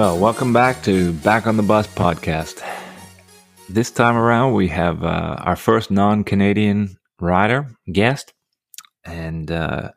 [0.00, 2.66] Well, welcome back to Back on the Bus podcast.
[3.68, 8.32] This time around, we have uh, our first non Canadian rider guest,
[9.04, 9.90] and uh,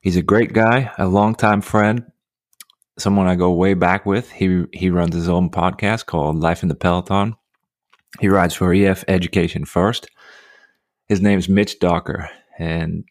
[0.00, 2.04] he's a great guy, a longtime friend,
[3.00, 4.30] someone I go way back with.
[4.30, 7.34] He he runs his own podcast called Life in the Peloton.
[8.20, 10.08] He rides for EF Education First.
[11.08, 12.30] His name's Mitch Docker,
[12.60, 13.06] and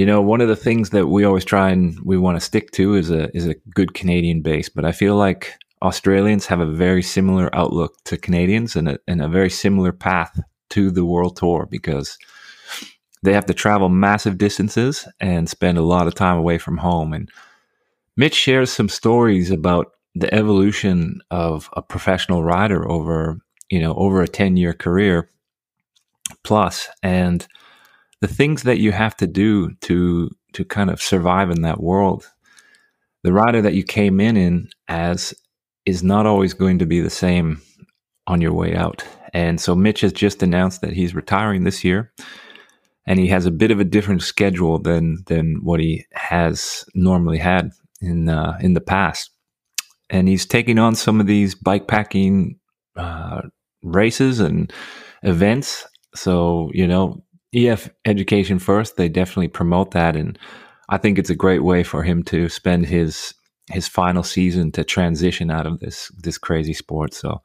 [0.00, 2.70] you know one of the things that we always try and we want to stick
[2.70, 4.70] to is a is a good Canadian base.
[4.70, 9.20] But I feel like Australians have a very similar outlook to Canadians and a, and
[9.20, 12.16] a very similar path to the World Tour because
[13.22, 17.12] they have to travel massive distances and spend a lot of time away from home.
[17.12, 17.30] And
[18.16, 23.38] Mitch shares some stories about the evolution of a professional rider over,
[23.68, 25.28] you know, over a 10 year career
[26.42, 27.46] plus, and
[28.20, 32.30] the things that you have to do to, to kind of survive in that world.
[33.22, 35.34] The rider that you came in in as
[35.86, 37.60] is not always going to be the same
[38.26, 39.04] on your way out.
[39.32, 42.12] And so Mitch has just announced that he's retiring this year
[43.06, 47.38] and he has a bit of a different schedule than than what he has normally
[47.38, 49.30] had in uh, in the past.
[50.08, 52.58] And he's taking on some of these bike packing
[52.96, 53.42] uh,
[53.82, 54.72] races and
[55.22, 55.86] events.
[56.14, 60.38] So you know, EF Education First, they definitely promote that, and
[60.88, 63.34] I think it's a great way for him to spend his
[63.70, 67.14] his final season to transition out of this this crazy sport.
[67.14, 67.42] So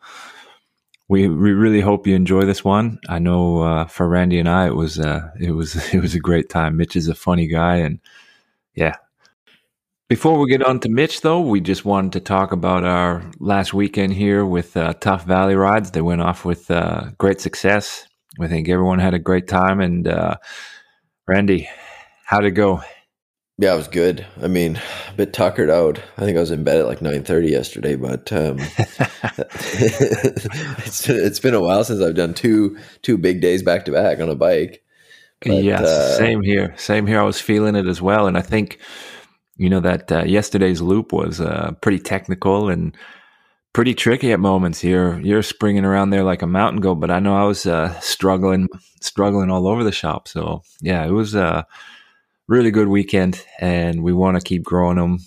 [1.07, 2.99] we we really hope you enjoy this one.
[3.09, 6.19] I know uh, for Randy and I, it was uh, it was it was a
[6.19, 6.77] great time.
[6.77, 7.99] Mitch is a funny guy, and
[8.73, 8.95] yeah.
[10.07, 13.73] Before we get on to Mitch, though, we just wanted to talk about our last
[13.73, 15.89] weekend here with uh, Tough Valley Rides.
[15.91, 18.05] They went off with uh, great success.
[18.39, 19.79] I think everyone had a great time.
[19.79, 20.35] And uh,
[21.27, 21.69] Randy,
[22.25, 22.81] how'd it go?
[23.57, 24.25] Yeah, it was good.
[24.41, 24.75] I mean,
[25.09, 26.01] a bit tuckered out.
[26.17, 28.57] I think I was in bed at like nine thirty yesterday, but um,
[30.83, 34.19] it's it's been a while since I've done two two big days back to back
[34.19, 34.83] on a bike.
[35.41, 36.73] But, yes, uh, same here.
[36.77, 37.21] Same here.
[37.21, 38.79] I was feeling it as well, and I think
[39.55, 42.93] you know that uh, yesterday's loop was uh, pretty technical and
[43.75, 44.85] pretty tricky at moments.
[44.85, 47.99] You're you're springing around there like a mountain goat, but I know I was uh,
[47.99, 48.69] struggling
[49.01, 50.29] struggling all over the shop.
[50.29, 51.67] So yeah, it was a
[52.47, 55.19] really good weekend, and we want to keep growing them.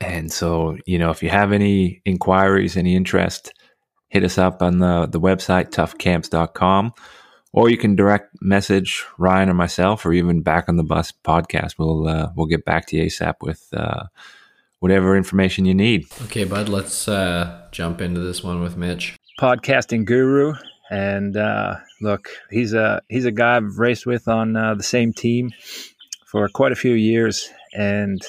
[0.00, 3.52] And so, you know, if you have any inquiries, any interest,
[4.10, 6.92] hit us up on the, the website, toughcamps.com,
[7.52, 11.78] or you can direct message Ryan or myself, or even back on the bus podcast.
[11.78, 14.04] We'll, uh, we'll get back to you ASAP with, uh,
[14.80, 16.06] whatever information you need.
[16.24, 19.16] Okay, bud, let's, uh, jump into this one with Mitch.
[19.40, 20.54] Podcasting guru.
[20.90, 25.12] And, uh, look, he's a he's a guy I've raced with on uh, the same
[25.12, 25.50] team
[26.26, 28.20] for quite a few years, and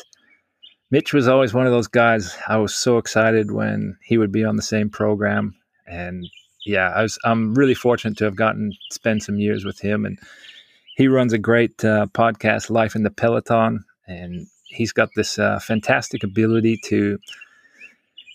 [0.92, 2.36] Mitch was always one of those guys.
[2.48, 5.56] I was so excited when he would be on the same program,
[5.88, 6.26] and
[6.66, 7.18] yeah, I was.
[7.24, 10.18] I'm really fortunate to have gotten spend some years with him, and
[10.96, 15.60] he runs a great uh, podcast, Life in the Peloton, and he's got this uh,
[15.60, 17.18] fantastic ability to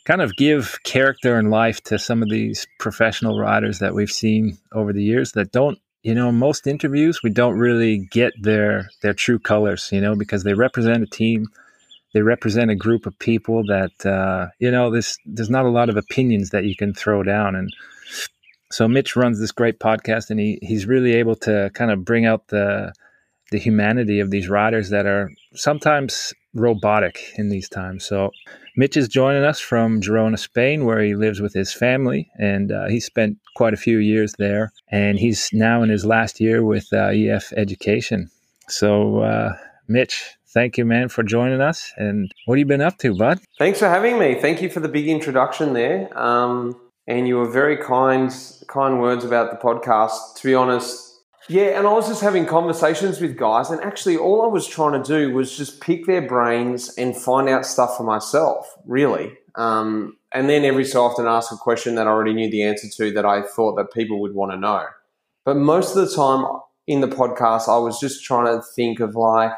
[0.05, 4.59] kind of give character and life to some of these professional riders that we've seen
[4.73, 9.15] over the years that don't you know most interviews we don't really get their their
[9.15, 11.47] true colors you know because they represent a team
[12.15, 15.91] they represent a group of people that uh, you know this there's not a lot
[15.91, 17.55] of opinions that you can throw down.
[17.57, 17.75] And
[18.71, 22.25] so mitch runs this great podcast and he he's really able to kind of bring
[22.25, 22.95] out the
[23.55, 28.31] the humanity of these riders that are sometimes robotic in these times so
[28.77, 32.89] Mitch is joining us from Girona, Spain, where he lives with his family, and uh,
[32.89, 34.73] he spent quite a few years there.
[34.89, 38.31] And he's now in his last year with uh, EF Education.
[38.69, 41.93] So, uh, Mitch, thank you, man, for joining us.
[41.97, 43.39] And what have you been up to, bud?
[43.61, 44.35] Thanks for having me.
[44.35, 46.17] Thank you for the big introduction there.
[46.19, 48.35] Um, and you were very kind,
[48.67, 50.35] kind words about the podcast.
[50.37, 51.04] To be honest,
[51.49, 55.03] yeah, and I was just having conversations with guys, and actually, all I was trying
[55.03, 59.37] to do was just pick their brains and find out stuff for myself, really.
[59.57, 62.89] Um, and then every so often ask a question that I already knew the answer
[62.89, 64.85] to that I thought that people would want to know.
[65.45, 66.47] But most of the time
[66.87, 69.53] in the podcast, I was just trying to think of like,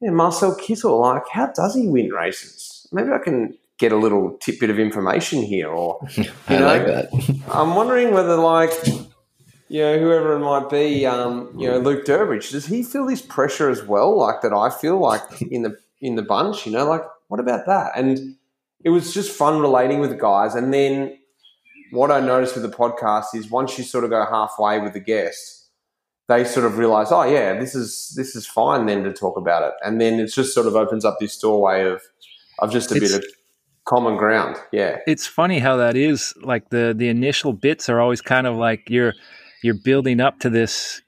[0.00, 2.88] yeah, Marcel Kittel, like, how does he win races?
[2.92, 6.86] Maybe I can get a little tidbit of information here, or you I know, like
[6.86, 7.44] that.
[7.52, 8.72] I'm wondering whether like
[9.68, 13.22] you know, whoever it might be, um, you know, Luke Durbridge, does he feel this
[13.22, 16.66] pressure as well, like that I feel like in the in the bunch?
[16.66, 17.92] You know, like what about that?
[17.96, 18.36] And
[18.84, 20.54] it was just fun relating with the guys.
[20.54, 21.18] And then
[21.90, 25.00] what I noticed with the podcast is once you sort of go halfway with the
[25.00, 25.68] guest,
[26.28, 29.62] they sort of realize, oh yeah, this is this is fine then to talk about
[29.62, 29.74] it.
[29.82, 32.02] And then it just sort of opens up this doorway of
[32.58, 33.30] of just a it's, bit of
[33.84, 34.56] common ground.
[34.72, 36.34] Yeah, it's funny how that is.
[36.42, 39.14] Like the the initial bits are always kind of like you're
[39.64, 41.02] you're building up to this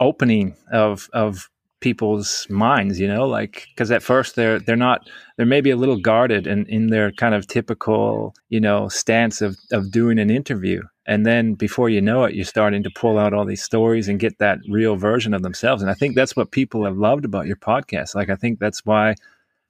[0.00, 1.48] opening of of
[1.80, 5.96] people's minds you know like because at first they're they're not they're maybe a little
[5.96, 10.30] guarded and in, in their kind of typical you know stance of of doing an
[10.30, 10.82] interview.
[11.04, 14.20] And then before you know it you're starting to pull out all these stories and
[14.20, 15.82] get that real version of themselves.
[15.82, 18.14] And i think that's what people have loved about your podcast.
[18.14, 19.16] Like i think that's why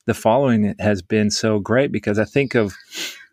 [0.05, 2.75] the following has been so great because i think of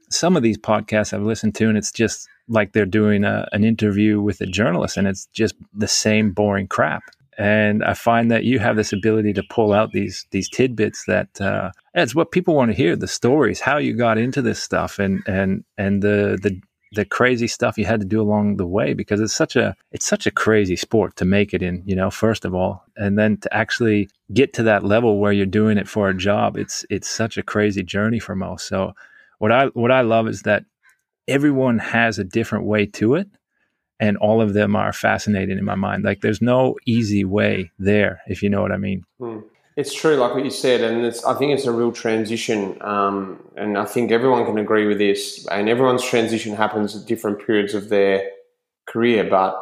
[0.10, 3.63] some of these podcasts i've listened to and it's just like they're doing a, an
[3.63, 7.04] interview with a journalist and it's just the same boring crap.
[7.38, 11.40] And I find that you have this ability to pull out these these tidbits that
[11.40, 15.00] uh, it's what people want to hear the stories how you got into this stuff
[15.00, 16.60] and and and the the
[16.92, 20.06] the crazy stuff you had to do along the way because it's such a it's
[20.06, 22.84] such a crazy sport to make it in you know first of all.
[22.98, 26.57] And then to actually get to that level where you're doing it for a job
[26.57, 28.68] it's it's such a crazy journey for most.
[28.68, 28.94] So
[29.38, 30.66] what I what I love is that
[31.30, 33.28] everyone has a different way to it
[34.00, 36.04] and all of them are fascinating in my mind.
[36.04, 39.04] Like there's no easy way there, if you know what I mean.
[39.20, 39.40] Hmm.
[39.76, 42.78] It's true, like what you said, and it's I think it's a real transition.
[42.81, 45.48] Um, and I think everyone can agree with this.
[45.50, 48.30] And everyone's transition happens at different periods of their
[48.88, 49.24] career.
[49.24, 49.58] But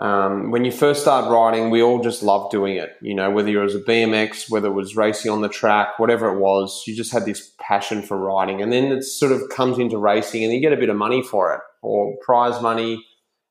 [0.00, 2.90] um, when you first start riding, we all just loved doing it.
[3.00, 6.28] You know, whether it was a BMX, whether it was racing on the track, whatever
[6.34, 8.62] it was, you just had this passion for riding.
[8.62, 11.22] And then it sort of comes into racing, and you get a bit of money
[11.22, 13.04] for it, or prize money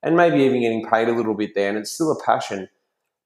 [0.03, 2.67] and maybe even getting paid a little bit there, and it's still a passion.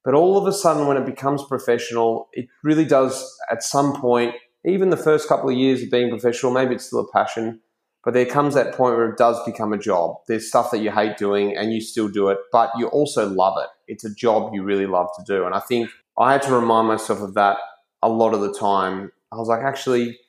[0.04, 4.34] But all of a sudden, when it becomes professional, it really does at some point,
[4.64, 7.60] even the first couple of years of being professional, maybe it's still a passion,
[8.06, 10.18] but there comes that point where it does become a job.
[10.28, 13.58] There's stuff that you hate doing and you still do it, but you also love
[13.58, 13.68] it.
[13.92, 15.44] It's a job you really love to do.
[15.44, 17.58] And I think I had to remind myself of that
[18.02, 19.10] a lot of the time.
[19.32, 20.20] I was like, actually,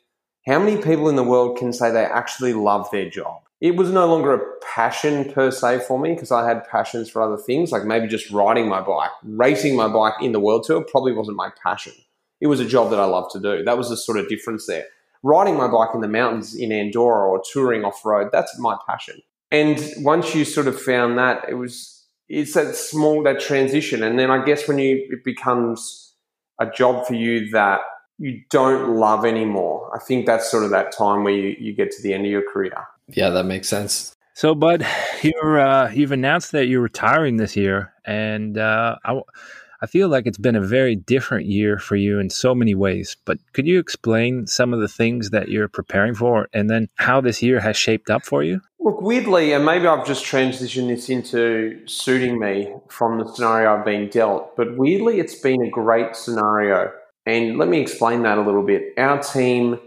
[0.47, 3.43] how many people in the world can say they actually love their job?
[3.59, 7.21] it was no longer a passion per se for me because I had passions for
[7.21, 9.09] other things, like maybe just riding my bike.
[9.23, 11.93] Racing my bike in the world tour probably wasn't my passion.
[12.39, 13.63] It was a job that I loved to do.
[13.63, 14.85] That was the sort of difference there.
[15.23, 19.21] Riding my bike in the mountains in Andorra or touring off road, that's my passion.
[19.51, 24.03] And once you sort of found that, it was it's that small that transition.
[24.03, 26.13] And then I guess when you it becomes
[26.59, 27.79] a job for you that
[28.17, 31.91] you don't love anymore, I think that's sort of that time where you, you get
[31.91, 32.73] to the end of your career
[33.09, 34.15] yeah, that makes sense.
[34.33, 34.85] So, Bud,
[35.21, 39.21] you're uh, you've announced that you're retiring this year, and uh, I,
[39.81, 43.15] I feel like it's been a very different year for you in so many ways.
[43.25, 47.21] But could you explain some of the things that you're preparing for, and then how
[47.21, 48.61] this year has shaped up for you?
[48.79, 53.85] Look, weirdly, and maybe I've just transitioned this into suiting me from the scenario I've
[53.85, 54.55] been dealt.
[54.55, 56.91] But weirdly, it's been a great scenario,
[57.25, 58.93] and let me explain that a little bit.
[58.97, 59.79] Our team.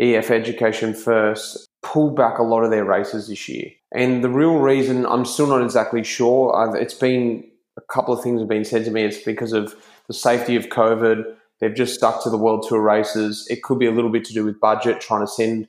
[0.00, 3.70] EF Education First pulled back a lot of their races this year.
[3.94, 6.76] And the real reason, I'm still not exactly sure.
[6.76, 9.02] It's been a couple of things have been said to me.
[9.02, 9.74] It's because of
[10.06, 11.24] the safety of COVID.
[11.60, 13.46] They've just stuck to the World Tour races.
[13.50, 15.68] It could be a little bit to do with budget, trying to send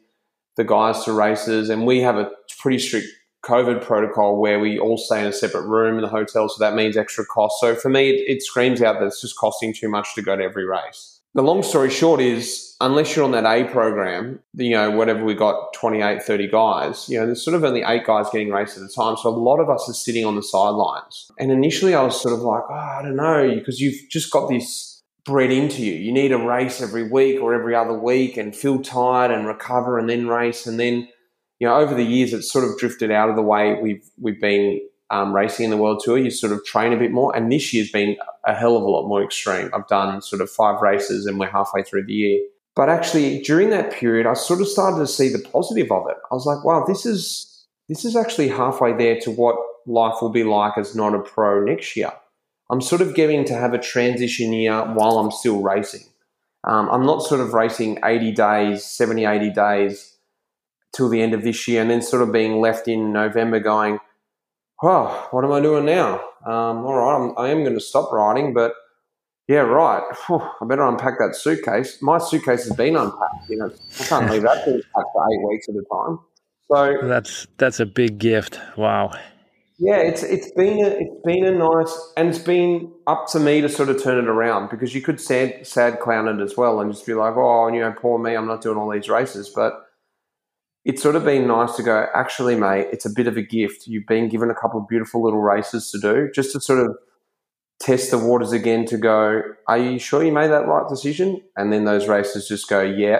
[0.56, 1.69] the guys to races.
[1.69, 3.07] And we have a pretty strict
[3.45, 6.50] COVID protocol where we all stay in a separate room in the hotel.
[6.50, 7.59] So that means extra cost.
[7.59, 10.35] So for me, it, it screams out that it's just costing too much to go
[10.35, 14.71] to every race the long story short is unless you're on that A program, you
[14.71, 18.27] know, whatever we got 28, 30 guys, you know, there's sort of only eight guys
[18.31, 19.18] getting raced at a time.
[19.18, 21.30] So a lot of us are sitting on the sidelines.
[21.37, 24.47] And initially I was sort of like, oh, I don't know, because you've just got
[24.47, 25.94] this bred into you.
[25.94, 29.99] You need a race every week or every other week and feel tired and recover
[29.99, 30.65] and then race.
[30.65, 31.09] And then,
[31.59, 34.39] you know, over the years, it's sort of drifted out of the way we've, we've
[34.39, 37.35] been um, racing in the world tour, you sort of train a bit more.
[37.35, 38.15] And this year's been
[38.45, 39.69] a hell of a lot more extreme.
[39.73, 42.42] I've done sort of five races and we're halfway through the year.
[42.75, 46.18] But actually, during that period, I sort of started to see the positive of it.
[46.30, 50.31] I was like, wow, this is this is actually halfway there to what life will
[50.31, 52.11] be like as not a pro next year.
[52.69, 56.04] I'm sort of getting to have a transition year while I'm still racing.
[56.64, 60.18] Um, I'm not sort of racing 80 days, 70, 80 days
[60.95, 63.99] till the end of this year and then sort of being left in November going,
[64.84, 66.16] oh, what am I doing now?
[66.46, 68.74] Um, all right, I'm, I am going to stop riding, but
[69.48, 70.04] yeah, right.
[70.28, 72.02] Whew, I better unpack that suitcase.
[72.02, 73.50] My suitcase has been unpacked.
[73.50, 76.20] You know, I can't leave that thing packed for eight weeks at a time.
[76.72, 78.60] So that's that's a big gift.
[78.76, 79.12] Wow.
[79.78, 83.62] Yeah, it's it's been a it's been a nice and it's been up to me
[83.62, 86.80] to sort of turn it around because you could sad sad clown it as well
[86.80, 89.50] and just be like, oh, you know, poor me, I'm not doing all these races,
[89.50, 89.84] but
[90.85, 93.87] it's sort of been nice to go, actually, mate, it's a bit of a gift.
[93.87, 96.95] You've been given a couple of beautiful little races to do just to sort of
[97.80, 101.42] test the waters again to go, are you sure you made that right decision?
[101.57, 103.19] And then those races just go, yeah,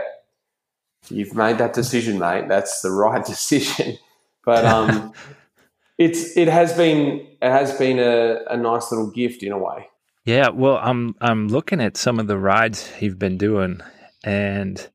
[1.10, 2.48] you've made that decision, mate.
[2.48, 3.98] That's the right decision.
[4.45, 5.13] But um,
[5.98, 9.88] it's it has been it has been a, a nice little gift in a way.
[10.24, 13.81] Yeah, well, I'm I'm looking at some of the rides you've been doing,
[14.24, 14.88] and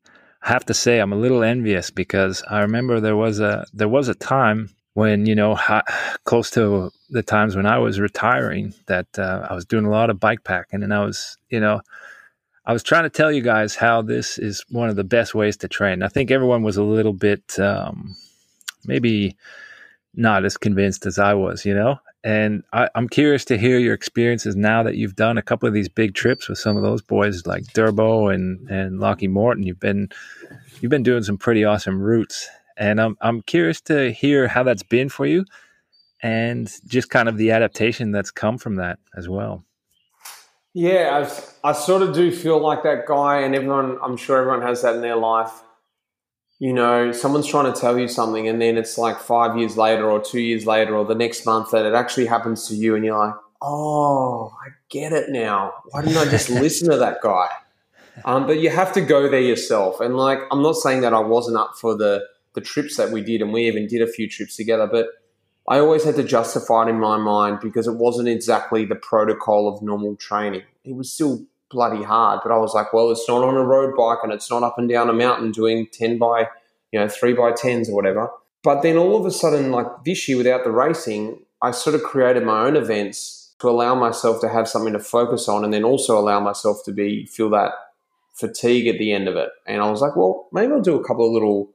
[0.42, 4.09] have to say I'm a little envious because I remember there was a there was
[4.09, 5.59] a time when you know
[6.25, 10.11] close to the times when I was retiring that uh, I was doing a lot
[10.11, 11.80] of bike packing, and I was you know
[12.64, 15.56] I was trying to tell you guys how this is one of the best ways
[15.59, 16.02] to train.
[16.02, 18.16] I think everyone was a little bit um,
[18.85, 19.37] maybe
[20.14, 21.99] not as convinced as I was, you know.
[22.22, 25.74] And I, am curious to hear your experiences now that you've done a couple of
[25.74, 29.62] these big trips with some of those boys like Durbo and and Lachie Morton.
[29.62, 30.10] You've been
[30.80, 32.46] you've been doing some pretty awesome routes,
[32.76, 35.46] and I'm I'm curious to hear how that's been for you,
[36.22, 39.64] and just kind of the adaptation that's come from that as well.
[40.74, 41.26] Yeah,
[41.64, 43.98] I, I sort of do feel like that guy, and everyone.
[44.02, 45.62] I'm sure everyone has that in their life
[46.61, 50.11] you know, someone's trying to tell you something and then it's like five years later
[50.11, 53.02] or two years later or the next month that it actually happens to you and
[53.02, 55.73] you're like, oh, I get it now.
[55.87, 57.49] Why didn't I just listen to that guy?
[58.26, 60.00] Um, but you have to go there yourself.
[60.00, 63.23] And like, I'm not saying that I wasn't up for the, the trips that we
[63.23, 65.07] did and we even did a few trips together, but
[65.67, 69.67] I always had to justify it in my mind because it wasn't exactly the protocol
[69.67, 70.64] of normal training.
[70.85, 72.40] It was still bloody hard.
[72.42, 74.78] But I was like, well, it's not on a road bike and it's not up
[74.78, 76.48] and down a mountain doing 10 by,
[76.92, 78.28] you know, 3 by 10s or whatever.
[78.62, 82.02] But then all of a sudden, like this year without the racing, I sort of
[82.02, 85.84] created my own events to allow myself to have something to focus on and then
[85.84, 87.72] also allow myself to be feel that
[88.34, 89.50] fatigue at the end of it.
[89.66, 91.70] And I was like, well, maybe I'll do a couple of little,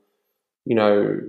[0.66, 1.22] you know,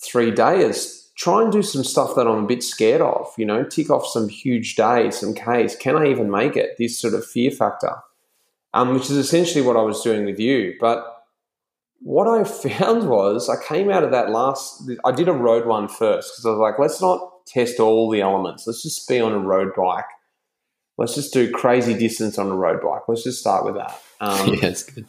[0.00, 3.64] three days try and do some stuff that I'm a bit scared of, you know,
[3.64, 5.74] tick off some huge days, some Ks.
[5.74, 6.76] Can I even make it?
[6.78, 7.96] This sort of fear factor
[8.74, 10.74] um, which is essentially what I was doing with you.
[10.80, 11.04] But
[12.00, 15.88] what I found was I came out of that last, I did a road one
[15.88, 18.66] first because I was like, let's not test all the elements.
[18.66, 20.04] Let's just be on a road bike.
[20.96, 23.02] Let's just do crazy distance on a road bike.
[23.06, 24.00] Let's just start with that.
[24.20, 25.06] Um, yeah, it's good.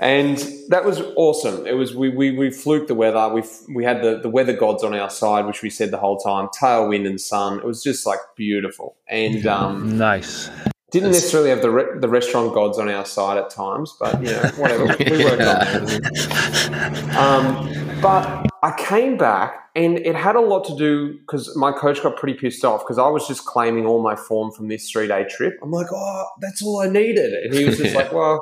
[0.00, 0.38] And
[0.70, 1.66] that was awesome.
[1.66, 3.28] It was we we, we fluked the weather.
[3.28, 3.42] We
[3.74, 6.48] we had the, the weather gods on our side, which we said the whole time.
[6.58, 7.58] Tailwind and sun.
[7.58, 8.96] It was just like beautiful.
[9.06, 10.48] And um, nice.
[10.92, 14.22] Didn't That's, necessarily have the re- the restaurant gods on our side at times, but
[14.22, 17.16] you know whatever we worked on it.
[17.16, 22.02] Um, but I came back and it had a lot to do because my coach
[22.02, 25.08] got pretty pissed off because I was just claiming all my form from this three
[25.08, 25.58] day trip.
[25.62, 28.40] I'm like, oh, that's all I needed, and he was just like, well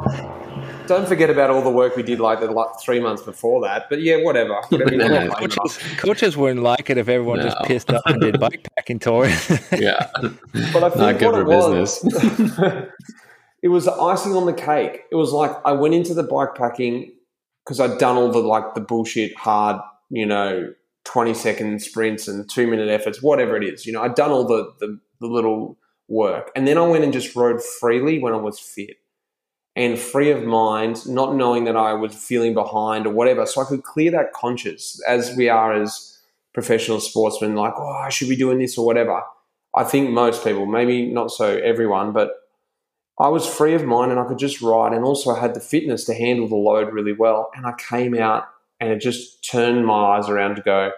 [0.91, 3.89] don't forget about all the work we did like the like, three months before that.
[3.89, 4.55] But yeah, whatever.
[4.71, 7.45] whatever no, coaches, coaches, wouldn't like it if everyone no.
[7.45, 9.51] just pissed off and did bikepacking tours.
[9.81, 10.11] yeah,
[10.73, 12.01] but I think not good for business.
[12.03, 12.89] Was,
[13.63, 15.03] it was the icing on the cake.
[15.13, 17.13] It was like I went into the bikepacking
[17.65, 22.51] because I'd done all the like the bullshit hard, you know, twenty second sprints and
[22.51, 23.87] two minute efforts, whatever it is.
[23.87, 25.79] You know, I'd done all the, the, the little
[26.09, 28.97] work, and then I went and just rode freely when I was fit
[29.77, 33.47] and free of mind, not knowing that I was feeling behind or whatever.
[33.47, 36.19] So I could clear that conscience as we are as
[36.53, 39.23] professional sportsmen, like, oh, I should be doing this or whatever.
[39.75, 42.33] I think most people, maybe not so everyone, but
[43.21, 44.93] I was free of mind and I could just ride.
[44.93, 47.51] And also, I had the fitness to handle the load really well.
[47.55, 48.49] And I came out
[48.81, 50.91] and it just turned my eyes around to go,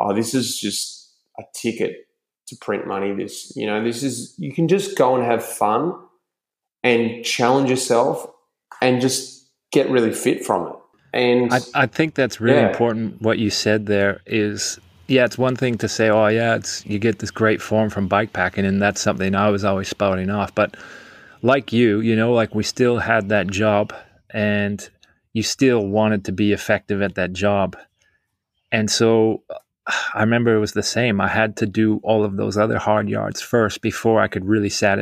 [0.00, 2.06] oh, this is just a ticket
[2.46, 3.12] to print money.
[3.12, 5.94] This, you know, this is, you can just go and have fun
[6.82, 8.26] and challenge yourself
[8.80, 10.74] and just get really fit from it.
[11.12, 12.70] And I, I think that's really yeah.
[12.70, 13.20] important.
[13.22, 16.98] What you said there is, yeah, it's one thing to say, oh yeah, it's you
[16.98, 20.54] get this great form from bike packing, and that's something I was always spouting off.
[20.54, 20.76] But
[21.42, 23.94] like you, you know, like we still had that job,
[24.30, 24.88] and
[25.32, 27.76] you still wanted to be effective at that job,
[28.70, 29.42] and so
[30.14, 31.20] I remember it was the same.
[31.20, 34.68] I had to do all of those other hard yards first before I could really
[34.68, 34.98] sat,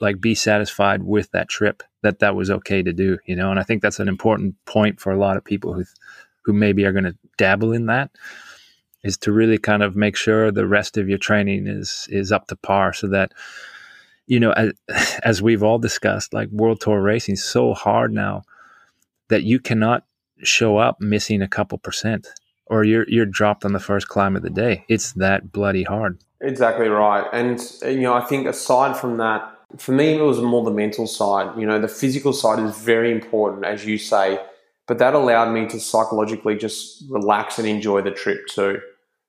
[0.00, 3.50] like be satisfied with that trip that that was okay to do, you know.
[3.50, 5.84] And I think that's an important point for a lot of people who
[6.44, 8.10] who maybe are going to dabble in that
[9.04, 12.46] is to really kind of make sure the rest of your training is is up
[12.48, 13.32] to par so that
[14.26, 14.72] you know as,
[15.24, 18.42] as we've all discussed like world tour racing is so hard now
[19.28, 20.04] that you cannot
[20.42, 22.26] show up missing a couple percent
[22.70, 24.84] or you're you're dropped on the first climb of the day.
[24.88, 26.22] It's that bloody hard.
[26.40, 27.26] Exactly right.
[27.32, 29.42] And you know, I think aside from that,
[29.76, 31.58] for me it was more the mental side.
[31.58, 34.38] You know, the physical side is very important, as you say,
[34.86, 38.80] but that allowed me to psychologically just relax and enjoy the trip too.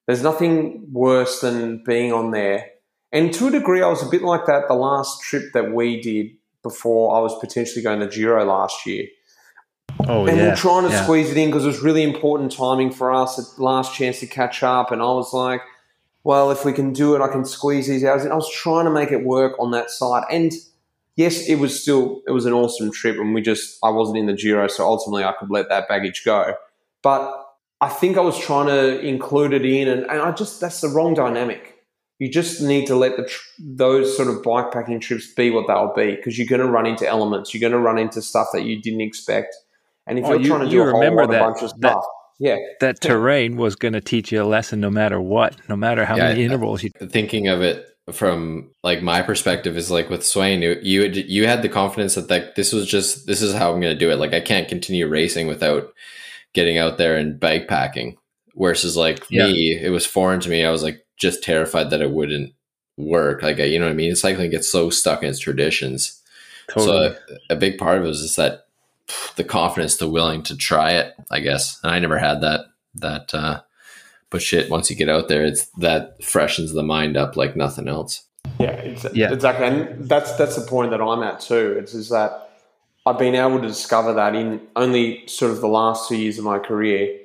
[0.08, 2.66] There's nothing worse than being on there.
[3.12, 6.02] And to a degree, I was a bit like that the last trip that we
[6.02, 6.32] did
[6.64, 9.06] before I was potentially going to Giro last year.
[10.08, 10.50] Oh, and yeah.
[10.50, 11.04] we're trying to yeah.
[11.04, 13.38] squeeze it in because it was really important timing for us.
[13.38, 15.62] At last chance to catch up, and I was like,
[16.24, 18.32] "Well, if we can do it, I can squeeze these hours." in.
[18.32, 20.54] I was trying to make it work on that side, and
[21.16, 24.26] yes, it was still it was an awesome trip, and we just I wasn't in
[24.26, 26.56] the Giro, so ultimately I could let that baggage go.
[27.02, 27.46] But
[27.82, 30.90] I think I was trying to include it in, and, and I just that's the
[30.90, 31.76] wrong dynamic.
[32.20, 35.94] You just need to let the tr- those sort of bikepacking trips be what they'll
[35.94, 38.64] be because you're going to run into elements, you're going to run into stuff that
[38.64, 39.56] you didn't expect,
[40.10, 41.54] and if Oh, you're you- trying to you do a whole remember lot that- of
[41.54, 41.98] bunch of that-
[42.40, 46.06] yeah, that terrain was going to teach you a lesson no matter what, no matter
[46.06, 46.90] how Yeah, many I- intervals you.
[47.10, 51.46] thinking of it from like my perspective is like with Svein, you you had, you
[51.48, 54.10] had the confidence that like this was just this is how I'm going to do
[54.12, 54.16] it.
[54.20, 55.94] Like I can't continue racing without
[56.54, 58.18] getting out there and bike packing.
[58.56, 59.46] Versus like Yeah.
[59.48, 60.66] me, it was foreign to me.
[60.66, 62.52] I was like just terrified that it wouldn't
[62.98, 63.44] work.
[63.44, 64.16] Like you know what I mean?
[64.16, 66.20] Cycling gets so stuck in its traditions.
[66.68, 67.10] Totally.
[67.10, 67.16] So
[67.52, 68.62] a big part of it was just that
[69.36, 71.14] the confidence, the willing to try it.
[71.32, 72.62] I guess, and I never had that.
[72.96, 73.62] That, uh,
[74.30, 77.88] but shit, once you get out there, it's that freshens the mind up like nothing
[77.88, 78.24] else.
[78.60, 79.32] Yeah, ex- Yeah.
[79.32, 81.76] exactly, and that's that's the point that I'm at too.
[81.80, 82.50] It's is that
[83.06, 86.46] I've been able to discover that in only sort of the last two years of
[86.46, 87.18] my career.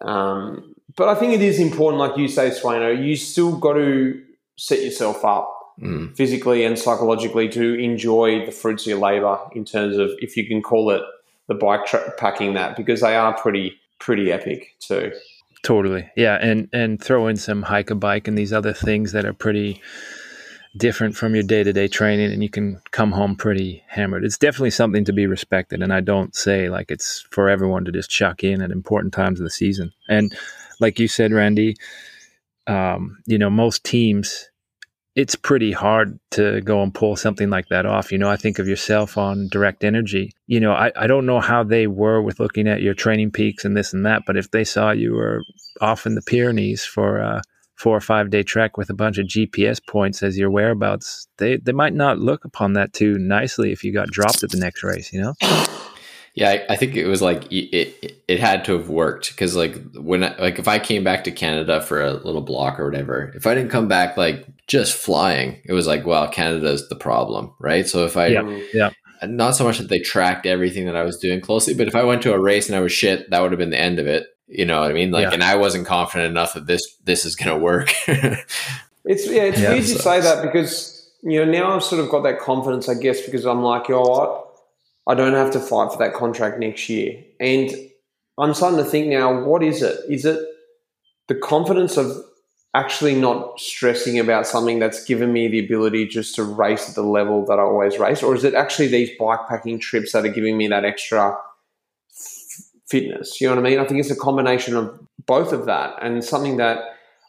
[0.00, 4.20] Um, but I think it is important, like you say, Swano, you still got to
[4.56, 5.50] set yourself up
[5.82, 6.14] Mm.
[6.16, 10.46] physically and psychologically to enjoy the fruits of your labor in terms of if you
[10.46, 11.02] can call it
[11.48, 15.12] the bike tra- packing that because they are pretty pretty epic too.
[15.62, 16.10] Totally.
[16.16, 19.32] Yeah, and and throw in some hike a bike and these other things that are
[19.32, 19.80] pretty
[20.76, 24.24] different from your day-to-day training and you can come home pretty hammered.
[24.24, 27.92] It's definitely something to be respected and I don't say like it's for everyone to
[27.92, 29.92] just chuck in at important times of the season.
[30.08, 30.36] And
[30.80, 31.76] like you said Randy,
[32.66, 34.50] um, you know, most teams
[35.16, 38.10] it's pretty hard to go and pull something like that off.
[38.10, 40.30] You know, I think of yourself on Direct Energie.
[40.46, 43.76] You know, I, I don't know how they were with looking at your TrainingPeaks and
[43.76, 45.40] this and that, but if they saw you were
[45.80, 47.42] off in the Pyrenees for a
[47.76, 51.58] four or five day trek with a bunch of GPS points as your whereabouts, they,
[51.58, 54.82] they might not look upon that too nicely if you got dropped at the next
[54.82, 55.34] race, you know?
[56.34, 59.54] Yeah, I, I think it was like it, it, it had to have worked because
[59.54, 62.84] like when I, like if I came back to Canada for a little block or
[62.90, 66.96] whatever, if I didn't come back like just flying, it was like well Canada's the
[66.96, 67.86] problem, right?
[67.86, 68.60] So if I Yeah.
[68.72, 68.90] Yeah.
[69.22, 72.02] not so much that they tracked everything that I was doing closely, but if I
[72.02, 74.06] went to a race and I was shit, that would have been the end of
[74.08, 74.26] it.
[74.48, 75.10] You know what I mean?
[75.12, 75.34] Like, Yeah.
[75.34, 77.92] and I wasn't confident enough that this this is going to work.
[79.06, 82.00] It's yeah, it's Yeah, weird you so- say that because you know now I've sort
[82.02, 84.43] of got that confidence, I guess, because I'm like, you know what,
[85.06, 87.70] I don't have to fight for that contract next year, and
[88.38, 89.98] I'm starting to think now, what is it?
[90.08, 90.40] Is it
[91.28, 92.16] the confidence of
[92.74, 97.02] actually not stressing about something that's given me the ability just to race at the
[97.02, 100.56] level that I always race, or is it actually these bikepacking trips that are giving
[100.56, 101.36] me that extra
[102.88, 103.40] fitness?
[103.40, 103.78] You know what I mean?
[103.78, 106.78] I think it's a combination of both of that, and something that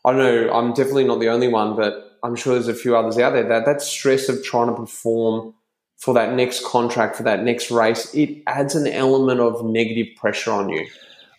[0.05, 0.53] I don't know.
[0.53, 3.47] I'm definitely not the only one, but I'm sure there's a few others out there
[3.47, 5.53] that that stress of trying to perform
[5.97, 10.51] for that next contract, for that next race, it adds an element of negative pressure
[10.51, 10.85] on you.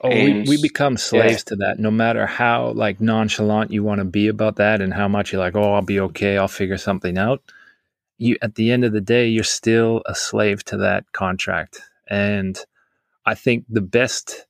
[0.01, 1.79] Oh, we, And- we become slaves to that.
[1.79, 5.41] No matter how like nonchalant you want to be about that, and how much you're
[5.41, 6.37] like, "Oh, I'll be okay.
[6.37, 7.41] I'll figure something out."
[8.19, 11.81] You at the end of the day, you're still a slave to that contract.
[12.09, 12.59] And
[13.25, 14.47] I think the best,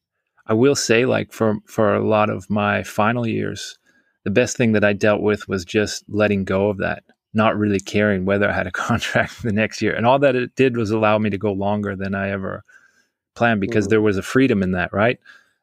[0.46, 3.78] I will say, like for for a lot of my final years,
[4.24, 7.04] the best thing that I dealt with was just letting go of that,
[7.36, 9.94] not really caring whether I had a contract the next year.
[9.94, 12.64] And all that it did was allow me to go longer than I ever
[13.34, 13.90] planned because Mhm.
[13.90, 15.18] there was a freedom in that, right?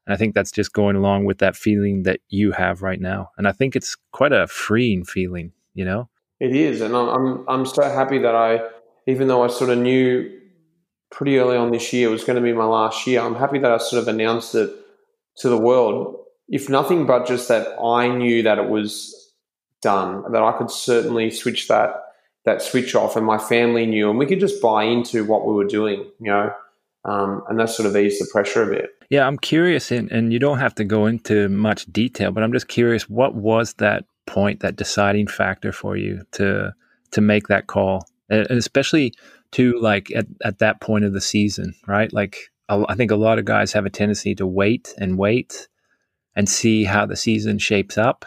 [0.05, 3.31] And I think that's just going along with that feeling that you have right now.
[3.38, 6.09] And I think it's quite a freeing feeling, you know?
[6.39, 8.59] It is, and I'm I'm, I'm so happy that I,
[9.07, 10.29] even though I sort of knew
[11.09, 13.59] pretty early on this year it was going to be my last year, I'm happy
[13.59, 14.69] that I sort of announced it
[15.38, 16.17] to the world.
[16.49, 19.22] If nothing but just that I knew that it was
[19.84, 21.96] done, that I could certainly switch that
[22.46, 25.54] that switch off, and my family knew, and we could just buy into what we
[25.54, 26.52] were doing, you know,
[27.06, 28.89] um, and that sort of eased the pressure a bit.
[29.10, 32.52] Yeah, I'm curious, and, and you don't have to go into much detail, but I'm
[32.52, 36.74] just curious, what was that point, that deciding factor for you to
[37.12, 39.13] to make that call, and and especially
[39.52, 42.12] to like at, at that point of the season, right?
[42.12, 45.67] Like I think a lot of guys have a tendency to wait and wait
[46.36, 48.26] and see how the season shapes up,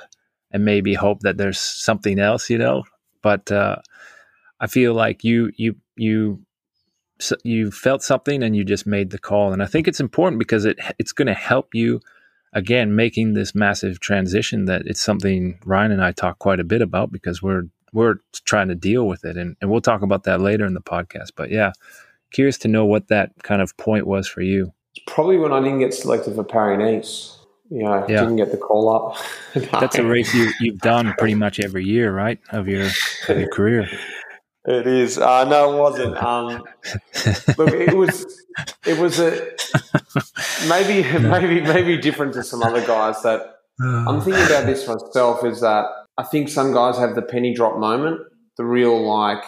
[0.57, 2.85] and maybe hope that there's something else, you know.
[3.23, 3.77] But uh,
[4.59, 6.43] I feel like you you you
[7.45, 10.67] you felt something and you just made the call and i think it's important because
[10.67, 11.99] it it's going to help you
[12.53, 16.83] again making this massive transition that it's something ryan and i talk quite a bit
[16.83, 17.63] about because we're
[17.95, 20.81] we're trying to deal with it and, and we'll talk about that later in the
[20.83, 21.73] podcast but yeah
[22.33, 24.71] curious to know what that kind of point was for you
[25.07, 27.36] probably when I didn't get selected for Paris Nice.
[27.71, 28.21] You know, Yeah.
[28.21, 29.17] didn't get the call up.
[29.81, 32.39] That's a race you, you've done pretty much every year, right?
[32.51, 32.87] Of your
[33.29, 33.89] of your career.
[34.69, 35.17] It is.
[35.19, 36.17] Uh, no, it wasn't.
[36.17, 36.63] Um,
[37.57, 38.43] look, it was.
[38.85, 39.49] It was a
[40.69, 45.61] maybe maybe maybe different to some other guys that I'm thinking about this myself is
[45.61, 45.85] that
[46.19, 48.21] I think some guys have the penny drop moment,
[48.57, 49.45] the real like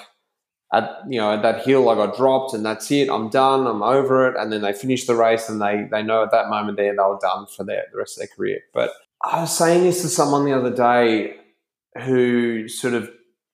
[0.73, 3.83] at you know at that hill I got dropped and that's it, I'm done, I'm
[3.83, 6.77] over it, and then they finish the race and they they know at that moment
[6.77, 8.61] there they were done for their the rest of their career.
[8.75, 8.91] But
[9.25, 11.37] I was saying this to someone the other day
[12.05, 13.11] who sort of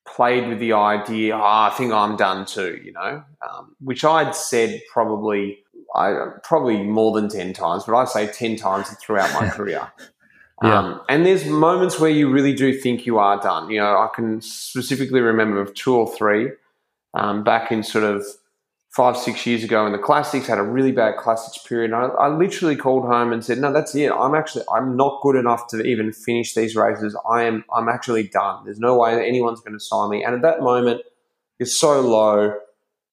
[0.07, 4.35] played with the idea, oh, I think I'm done too, you know, um, which I'd
[4.35, 5.59] said probably
[5.95, 9.93] I probably more than ten times, but I say ten times throughout my career.
[10.63, 10.79] Yeah.
[10.79, 13.71] Um, and there's moments where you really do think you are done.
[13.71, 16.51] You know, I can specifically remember of two or three
[17.15, 18.25] um, back in sort of
[18.91, 21.91] five, six years ago in the classics, had a really bad classics period.
[21.91, 24.13] And I, I literally called home and said, no, that's it.
[24.13, 27.17] I'm actually, I'm not good enough to even finish these races.
[27.29, 28.65] I am, I'm actually done.
[28.65, 30.23] There's no way that anyone's going to sign me.
[30.23, 31.03] And at that moment,
[31.59, 32.55] it's so low.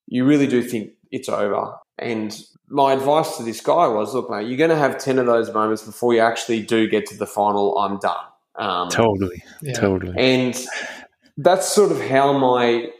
[0.08, 1.74] You really do think it's over.
[1.98, 5.26] And my advice to this guy was, look, mate, you're going to have 10 of
[5.26, 7.78] those moments before you actually do get to the final.
[7.80, 8.16] I'm done.
[8.56, 9.74] Um, Totally, Yeah.
[9.74, 10.14] totally.
[10.18, 10.56] and
[11.38, 12.92] that's sort of how my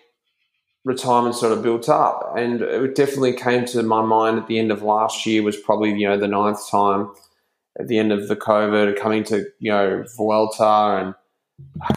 [0.84, 2.34] retirement sort of built up.
[2.36, 5.94] And it definitely came to my mind at the end of last year was probably,
[5.94, 7.12] you know, the ninth time
[7.80, 11.16] at the end of the COVID coming to, you know, Vuelta and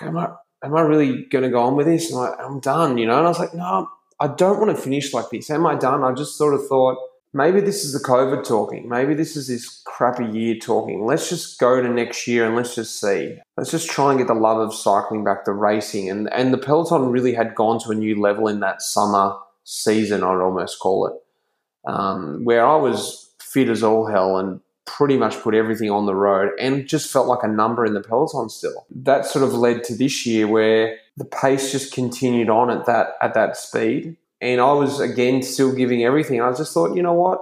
[0.03, 2.13] am I, am I really going to go on with this?
[2.13, 3.17] And I, I'm done, you know?
[3.17, 3.89] And I was like, no,
[4.21, 5.51] I don't want to finish like this.
[5.51, 6.05] Am I done?
[6.05, 6.99] I just sort of thought,
[7.35, 8.89] maybe this is the COVID talking.
[8.89, 11.05] Maybe this is this crappy year talking.
[11.05, 13.37] Let's just go to next year and let's just see.
[13.57, 16.09] Let's just try and get the love of cycling back the racing.
[16.09, 20.23] And and the peloton really had gone to a new level in that summer season.
[20.23, 25.41] I'd almost call it, um, where I was fit as all hell and pretty much
[25.41, 28.87] put everything on the road and just felt like a number in the peloton still.
[28.91, 33.15] That sort of led to this year where the pace just continued on at that
[33.23, 36.43] at that speed and I was again still giving everything.
[36.43, 37.41] I just thought, you know what?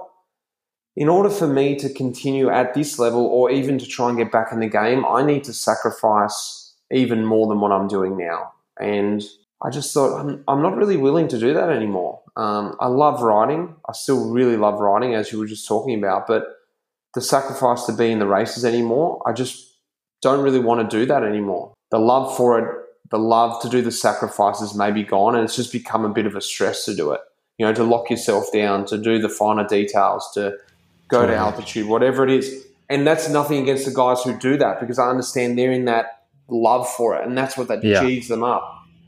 [0.95, 4.31] In order for me to continue at this level or even to try and get
[4.31, 8.53] back in the game, I need to sacrifice even more than what I'm doing now.
[8.79, 9.21] And
[9.61, 12.21] I just thought, I'm, I'm not really willing to do that anymore.
[12.37, 13.75] Um, I love riding.
[13.89, 16.45] I still really love riding, as you were just talking about, but
[17.15, 19.77] the sacrifice to be in the races anymore, I just
[20.21, 21.73] don't really want to do that anymore.
[21.91, 25.55] The love for it the love to do the sacrifices may be gone and it's
[25.55, 27.21] just become a bit of a stress to do it
[27.57, 30.55] you know to lock yourself down to do the finer details to
[31.09, 34.79] go to altitude whatever it is and that's nothing against the guys who do that
[34.79, 38.01] because i understand they're in that love for it and that's what that Yeah.
[38.01, 38.63] G's them up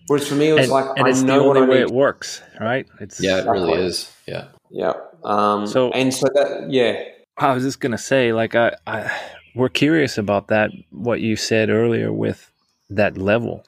[0.07, 1.69] whereas for me it was And, like and i it's the know what only i
[1.69, 2.87] way need it works, right?
[2.99, 4.11] It's Yeah, it really is.
[4.27, 4.45] Yeah.
[4.69, 7.03] yeah um So- and so that yeah
[7.37, 9.11] I was just gonna say, like, I, I,
[9.55, 10.71] we're curious about that.
[10.91, 12.49] What you said earlier with
[12.89, 13.65] that level,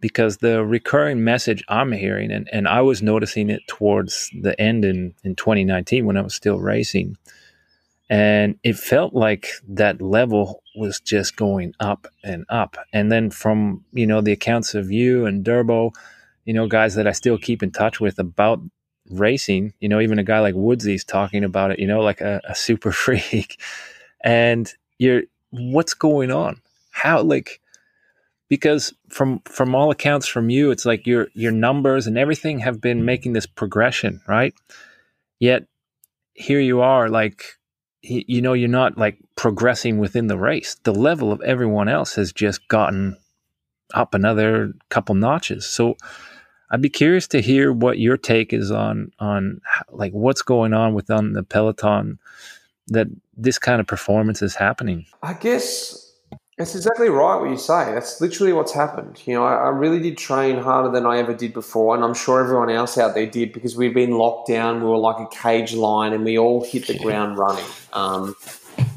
[0.00, 4.84] because the recurring message I'm hearing, and, and I was noticing it towards the end
[4.84, 7.16] in in 2019 when I was still racing,
[8.08, 12.76] and it felt like that level was just going up and up.
[12.92, 15.92] And then from you know the accounts of you and Durbo,
[16.44, 18.60] you know, guys that I still keep in touch with about
[19.10, 22.40] racing, you know, even a guy like Woodsy's talking about it, you know, like a,
[22.44, 23.60] a super freak.
[24.22, 26.60] And you're what's going on?
[26.90, 27.60] How like
[28.50, 32.80] because from from all accounts from you, it's like your your numbers and everything have
[32.80, 34.52] been making this progression, right?
[35.38, 35.66] Yet
[36.34, 37.44] here you are, like
[38.02, 40.76] you know, you're not like progressing within the race.
[40.82, 43.16] The level of everyone else has just gotten
[43.94, 45.66] up another couple notches.
[45.66, 45.96] So
[46.70, 49.60] I'd be curious to hear what your take is on on
[49.90, 52.18] like what's going on within the peloton
[52.88, 55.06] that this kind of performance is happening.
[55.22, 56.09] I guess
[56.60, 57.90] that's exactly right what you say.
[57.94, 59.22] That's literally what's happened.
[59.24, 62.12] You know, I, I really did train harder than I ever did before, and I'm
[62.12, 64.82] sure everyone else out there did because we've been locked down.
[64.82, 67.64] We were like a cage line, and we all hit the ground running.
[67.94, 68.36] Um,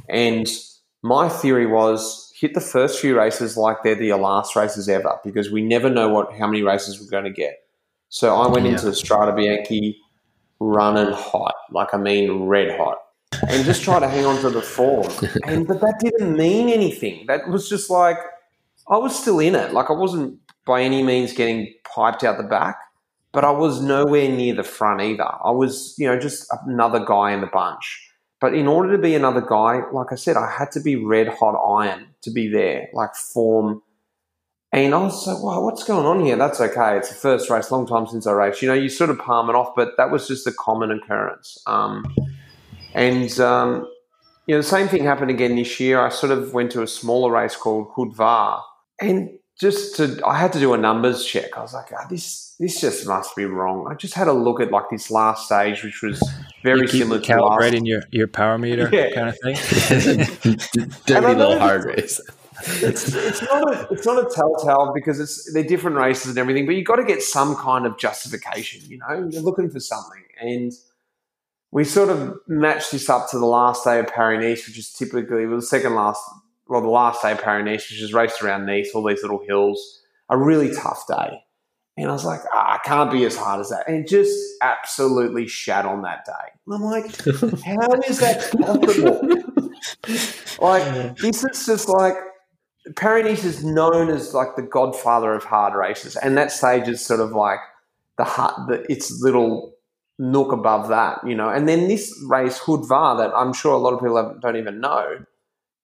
[0.10, 0.46] and
[1.04, 5.50] my theory was hit the first few races like they're the last races ever because
[5.50, 7.64] we never know what how many races we're going to get.
[8.10, 8.74] So I went Yeah.
[8.74, 9.96] into Strade Bianche
[10.60, 12.98] running hot, like I mean red hot
[13.48, 15.12] and just try to hang on to the form.
[15.46, 17.26] And but that didn't mean anything.
[17.28, 18.18] That was just like
[18.88, 19.74] I was still in it.
[19.74, 22.78] Like I wasn't by any means getting piped out the back,
[23.32, 25.28] but I was nowhere near the front either.
[25.44, 28.10] I was, you know, just another guy in the bunch.
[28.40, 31.30] But in order to be another guy, like I said, I had to be red
[31.30, 33.82] hot iron to be there, like form.
[34.74, 36.36] And I was like, wow, what's going on here?
[36.36, 36.98] That's okay.
[36.98, 38.62] It's the first race, long time since I raced.
[38.62, 41.58] You know, you sort of palm it off, but that was just a common occurrence.
[41.68, 42.04] Um,
[42.94, 43.88] and um,
[44.48, 46.00] you know, the same thing happened again this year.
[46.00, 48.64] I sort of went to a smaller race called Haut Var,
[49.00, 49.30] and
[49.60, 51.56] just to, I had to do a numbers check.
[51.58, 53.88] I was like, oh, this this just must be wrong.
[53.90, 56.22] I just had a look at like this last stage, which was
[56.64, 57.86] very you keep similar to calibrating last.
[57.86, 59.12] your your power meter Yeah.
[59.14, 59.56] kind of thing.
[61.06, 62.20] Dirty little hard race.
[62.66, 66.66] It's, it's not a it's not a telltale because it's they're different races and everything,
[66.66, 68.82] but you've got to get some kind of justification.
[68.90, 70.72] You know, you're looking for something, and
[71.74, 74.92] we sort of matched this up to the last day of Paris Nice, which is
[74.92, 76.22] typically well, the second last,
[76.68, 79.44] well, the last day of Paris Nice, which is raced around Nice, all these little
[79.48, 81.44] hills, a really tough day.
[81.98, 83.90] And I was like, ah, I can't be as hard as that.
[83.90, 86.52] And just absolutely shat on that day.
[86.68, 87.06] And I'm like,
[87.66, 89.22] how is that possible?
[90.62, 92.14] like, this is just like,
[92.96, 96.18] Paris Nice is known as like the godfather of hard races.
[96.18, 97.60] And that stage is sort of like
[98.20, 99.73] the, hard, the its little
[100.20, 101.50] nook above that, you know.
[101.50, 104.58] And then this race, Haut Var, that I'm sure a lot of people have, don't
[104.58, 105.26] even know,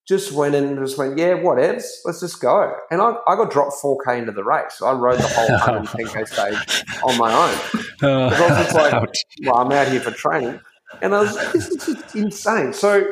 [0.07, 2.75] just went and just went, yeah, whatevs, let's just go.
[2.89, 4.73] And I, I got dropped 4K into the race.
[4.77, 7.85] So I rode the whole 110K stage on my own.
[8.01, 9.13] Uh, I was just like,
[9.43, 10.57] well, I'm out here for training.
[11.01, 12.71] And I was like, this is just insane.
[12.71, 13.05] So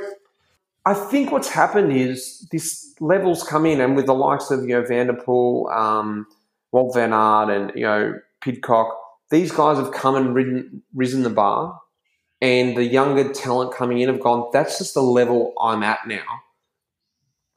[0.86, 4.70] I think what's happened is this levels come in, and with the likes of, you
[4.80, 6.26] know, Van der Poel, um,
[6.74, 8.98] Wout Van Aert, and, you know, Pidcock,
[9.30, 11.80] these guys have come and ridden, risen the bar.
[12.40, 16.24] And the younger talent coming in have gone, that's just the level I'm at now.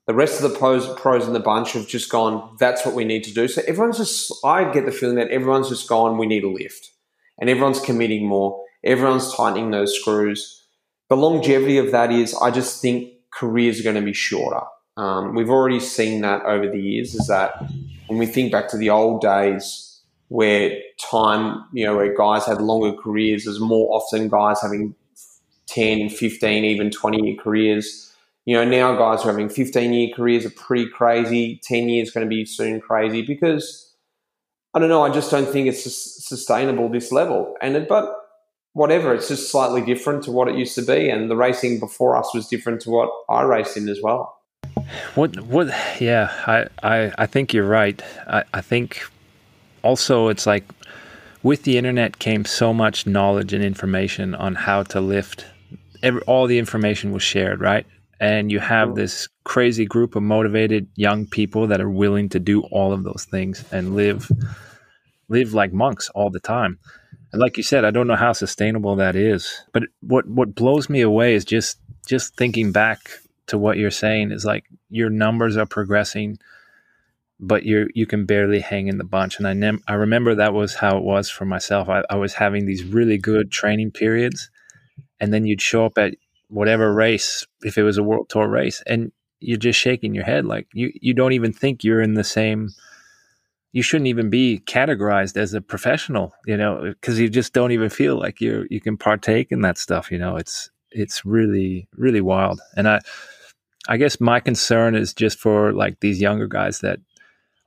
[0.07, 3.05] The rest of the pros, pros in the bunch have just gone, that's what we
[3.05, 3.47] need to do.
[3.47, 6.91] So everyone's just, I get the feeling that everyone's just gone, we need a lift.
[7.39, 8.65] And everyone's committing more.
[8.83, 10.65] Everyone's tightening those screws.
[11.11, 14.63] The longevity of that is, I just think careers are going to be shorter.
[14.97, 17.63] Um, we've already seen that over the years, is that
[18.07, 19.90] when we think back to the old days
[20.31, 24.95] where time, you know, where guys had longer careers, there's more often guys having
[25.67, 28.15] 10, 15, even 20 year careers.
[28.47, 31.61] You know, now guys are having 15 year careers are pretty crazy.
[31.65, 33.93] 10 years going to be soon crazy because
[34.73, 35.03] I don't know.
[35.03, 37.57] I just don't think it's sustainable this level.
[37.61, 38.15] And it, but
[38.73, 41.11] whatever, it's just slightly different to what it used to be.
[41.11, 44.37] And the racing before us was different to what I raced in as well.
[45.17, 45.67] What what
[46.01, 48.01] yeah, I, I, I think you're right.
[48.29, 49.03] I, I think
[49.83, 50.65] also it's like
[51.43, 55.47] with the internet came so much knowledge and information on how to lift.
[56.03, 57.87] Every, all the information was shared, right?
[58.21, 62.63] And you have this crazy group of motivated young people that are willing to do
[62.65, 64.31] all of those things and live
[65.29, 66.79] live like monks all the time.
[67.33, 69.63] And like you said, I don't know how sustainable that is.
[69.73, 72.99] But what what blows me away is just just thinking back
[73.47, 76.39] to what you're saying is like your numbers are progressing,
[77.41, 79.39] but you you can barely hang in the bunch.
[79.39, 81.89] And I I remember that was how it was for myself.
[81.89, 84.51] I, I was having these really good training periods,
[85.19, 86.15] and then you'd show up at
[86.49, 90.45] whatever race, if it was a world tour race, and you're just shaking your head
[90.45, 92.69] like you you don't even think you're in the same
[93.73, 97.89] you shouldn't even be categorized as a professional, you know, because you just don't even
[97.89, 100.11] feel like you you can partake in that stuff.
[100.11, 102.61] You know, it's it's really really wild.
[102.77, 103.01] And I
[103.89, 106.99] I guess my concern is just for like these younger guys that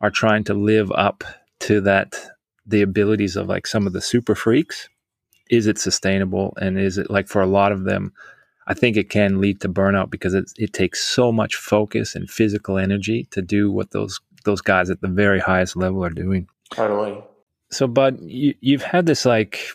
[0.04, 1.24] are trying to live up
[1.62, 2.20] to that
[2.66, 4.90] the abilities of like some of the super freaks.
[5.50, 6.54] Is it sustainable?
[6.60, 8.12] And is it like for a lot of them?
[8.68, 12.30] I think it can lead to burnout because it, it takes so much focus and
[12.30, 16.48] physical energy to do what those those guys at the very highest level are doing.
[16.70, 17.24] Totally.
[17.72, 19.68] So, Bud, you, you've had this like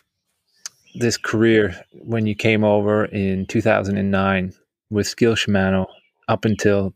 [0.93, 4.53] this career when you came over in 2009
[4.91, 5.87] with Skil Shimano
[6.27, 6.93] up until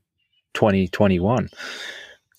[0.54, 1.50] 2021,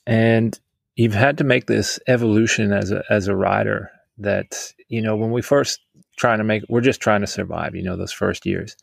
[0.06, 0.58] and
[0.96, 3.90] you've had to make this evolution as a as a rider.
[4.18, 5.80] That you know, when we first
[6.16, 7.74] trying to make, we're just trying to survive.
[7.74, 8.76] You know, those first years,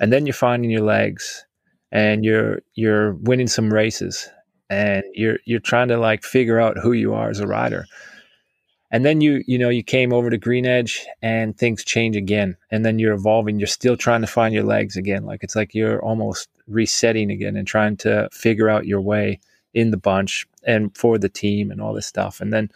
[0.00, 1.44] and then you're finding your legs,
[1.92, 4.28] and you're you're winning some races,
[4.68, 7.86] and you're you're trying to like figure out who you are as a rider
[8.94, 12.84] and then you you know you came over to GreenEdge and things change again and
[12.84, 16.02] then you're evolving you're still trying to find your legs again like it's like you're
[16.02, 19.40] almost resetting again and trying to figure out your way
[19.74, 22.40] in the bunch and for the team and all this stuff.
[22.40, 22.70] And then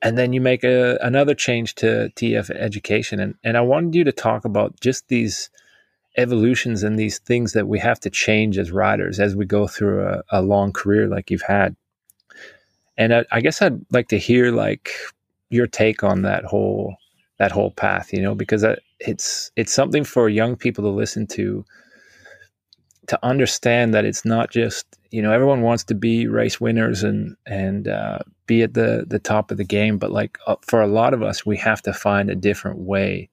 [0.00, 3.20] and then you make a, another change to EF Education.
[3.20, 5.50] And and I wanted you to talk about just these
[6.16, 10.04] evolutions and these things that we have to change as riders as we go through
[10.04, 11.76] a, a long career like you've had.
[12.96, 14.90] And I, I, guess I'd like to hear like
[15.50, 16.96] your take on that whole
[17.38, 18.64] that whole path, you know, because
[18.98, 21.64] it's it's something for young people to listen to
[23.08, 27.36] to understand that it's not just you know everyone wants to be race winners and
[27.46, 30.86] and uh, be at the the top of the game, but like uh, for a
[30.86, 33.28] lot of us, we have to find a different way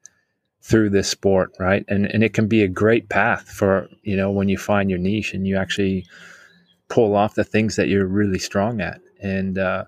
[0.61, 1.85] through this sport, right?
[1.87, 4.99] And and it can be a great path for you know when you find your
[4.99, 6.05] niche and you actually
[6.89, 9.01] pull off the things that you're really strong at.
[9.21, 9.85] And uh,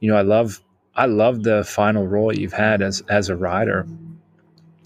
[0.00, 0.60] you know, I love
[0.94, 3.86] I love the final role you've had as as a rider.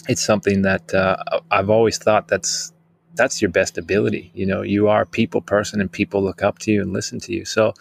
[0.08, 1.16] It's something that uh,
[1.50, 2.73] I've always thought that's
[3.14, 4.30] that's your best ability.
[4.34, 7.20] You know, you are a people person, and people look up to you and listen
[7.20, 7.44] to you.
[7.44, 7.74] So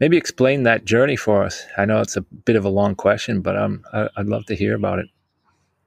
[0.00, 1.64] maybe explain that journey for us.
[1.76, 4.56] I know it's a bit of a long question, but um, I, I'd love to
[4.56, 5.06] hear about it.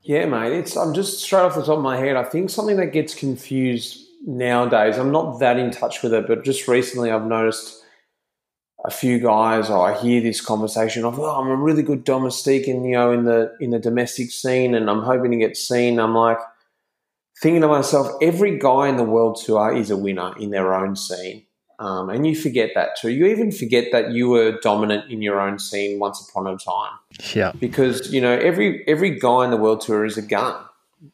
[0.03, 0.53] Yeah, mate.
[0.53, 2.15] It's I'm just straight off the top of my head.
[2.15, 4.97] I think something that gets confused nowadays.
[4.97, 7.83] I'm not that in touch with it, but just recently I've noticed
[8.83, 9.69] a few guys.
[9.69, 13.11] Or I hear this conversation of, "Oh, I'm a really good domestique, and you know,
[13.11, 16.39] in the in the domestic scene, and I'm hoping to get seen." I'm like
[17.41, 20.95] thinking to myself, every guy in the world tour is a winner in their own
[20.95, 21.45] scene.
[21.79, 23.09] Um, and you forget that too.
[23.09, 26.93] You even forget that you were dominant in your own scene once upon a time.
[27.33, 27.53] Yeah.
[27.59, 30.63] Because you know every every guy in the world tour is a gun.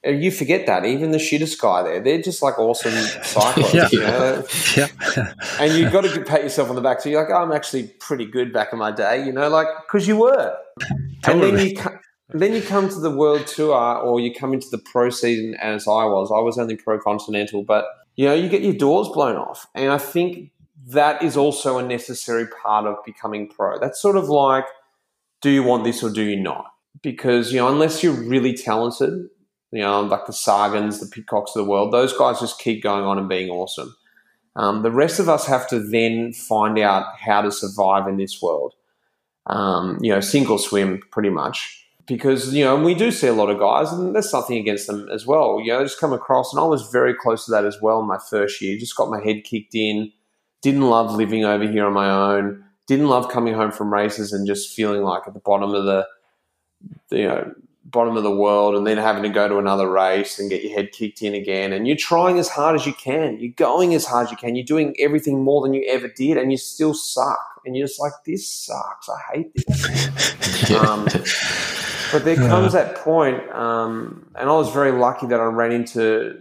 [0.04, 2.92] You forget that even the shittest guy there, they're just like awesome
[3.24, 3.74] cyclists.
[3.74, 3.88] yeah.
[3.94, 4.44] You know?
[4.76, 5.34] yeah.
[5.62, 7.00] and you've got to pat yourself on the back.
[7.00, 9.26] So you're like, oh, I'm actually pretty good back in my day.
[9.26, 10.58] You know, like because you were.
[11.22, 11.50] Totally.
[11.50, 14.78] And then you then you come to the world tour, or you come into the
[14.78, 16.32] pro season as I was.
[16.32, 17.86] I was only pro continental, but
[18.16, 20.52] you know you get your doors blown off, and I think
[20.88, 23.80] that is also a necessary part of becoming pro.
[23.80, 24.66] That's sort of like,
[25.42, 26.66] do you want this or do you not?
[27.02, 29.30] Because, you know, unless you're really talented,
[29.72, 33.04] you know, like the Sagans, the Pidcocks of the world, those guys just keep going
[33.04, 33.96] on and being awesome.
[34.56, 38.42] Um, the rest of us have to then find out how to survive in this
[38.42, 38.74] world.
[39.46, 41.86] Um, you know, sink or swim, pretty much.
[42.08, 45.10] Because, you know, we do see a lot of guys, and there's something against them
[45.13, 45.60] as well.
[45.60, 48.00] You know, I just come across, and I was very close to that as well
[48.00, 48.78] in my first year.
[48.78, 50.12] Just got my head kicked in
[50.62, 52.63] didn't love living over here on my own.
[52.88, 56.06] Didn't love coming home from races and just feeling like at the bottom of the,
[57.12, 57.54] you know,
[57.86, 60.74] bottom of the world, and then having to go to another race and get your
[60.74, 61.72] head kicked in again.
[61.72, 63.39] And you're trying as hard as you can.
[63.39, 64.56] You're going as hard as you can.
[64.56, 67.62] You're doing everything more than you ever did, and you still suck.
[67.65, 69.08] And you're just like, this sucks.
[69.10, 70.72] I hate this.
[70.72, 71.08] um,
[72.12, 76.39] but there comes that point, um, and I was very lucky that I ran into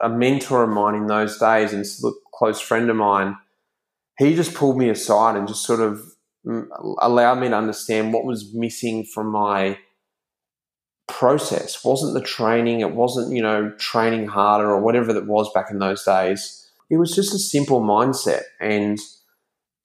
[0.00, 3.36] a mentor of mine in those days and a close friend of mine.
[4.18, 6.02] He just pulled me aside and just sort of
[6.46, 6.66] mm,
[6.98, 9.78] allowed me to understand what was missing from my
[11.08, 11.76] process.
[11.76, 15.70] It wasn't the training it wasn't you know training harder or whatever that was back
[15.70, 16.70] in those days.
[16.90, 18.98] It was just a simple mindset and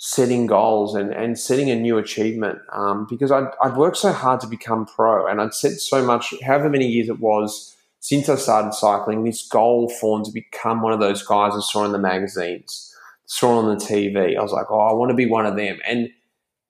[0.05, 4.41] setting goals and, and setting a new achievement um, because I'd, I'd worked so hard
[4.41, 8.35] to become pro and I'd set so much however many years it was since I
[8.35, 11.99] started cycling this goal formed to become one of those guys I saw in the
[11.99, 12.93] magazines
[13.27, 14.37] saw on the TV.
[14.37, 15.79] I was like, oh, I want to be one of them.
[15.87, 16.09] And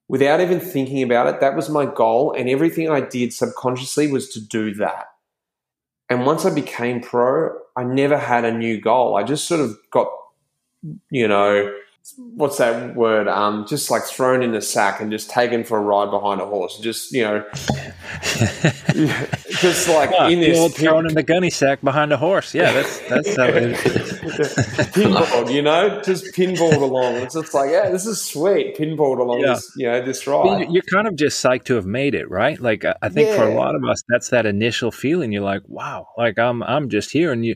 [0.07, 2.35] without even thinking about it, that was my goal.
[2.37, 5.07] And everything I did subconsciously was to do that.
[6.07, 9.17] And once I became pro, I never had a new goal.
[9.17, 10.07] I just sort of got,
[11.09, 11.73] you know,
[12.17, 13.27] what's that word?
[13.29, 16.45] Um, just like thrown in a sack and just taken for a ride behind a
[16.45, 16.77] horse.
[16.79, 17.45] Just you know,
[19.49, 22.53] just like in this thrown in the gunny sack behind a horse.
[22.53, 23.75] Yeah, that's that's how it
[24.93, 25.53] pinball.
[25.53, 27.15] You know, just pinballed along.
[27.15, 28.75] It's just like yeah, this is sweet.
[28.77, 29.53] Pinballed along yeah.
[29.53, 30.69] this you know this ride.
[30.69, 32.59] You're kind of just psyched to have made it, right?
[32.59, 33.37] Like I think yeah.
[33.37, 35.31] for a lot of us, that's that initial feeling.
[35.31, 37.55] You're like, wow, like I'm I'm just here, and you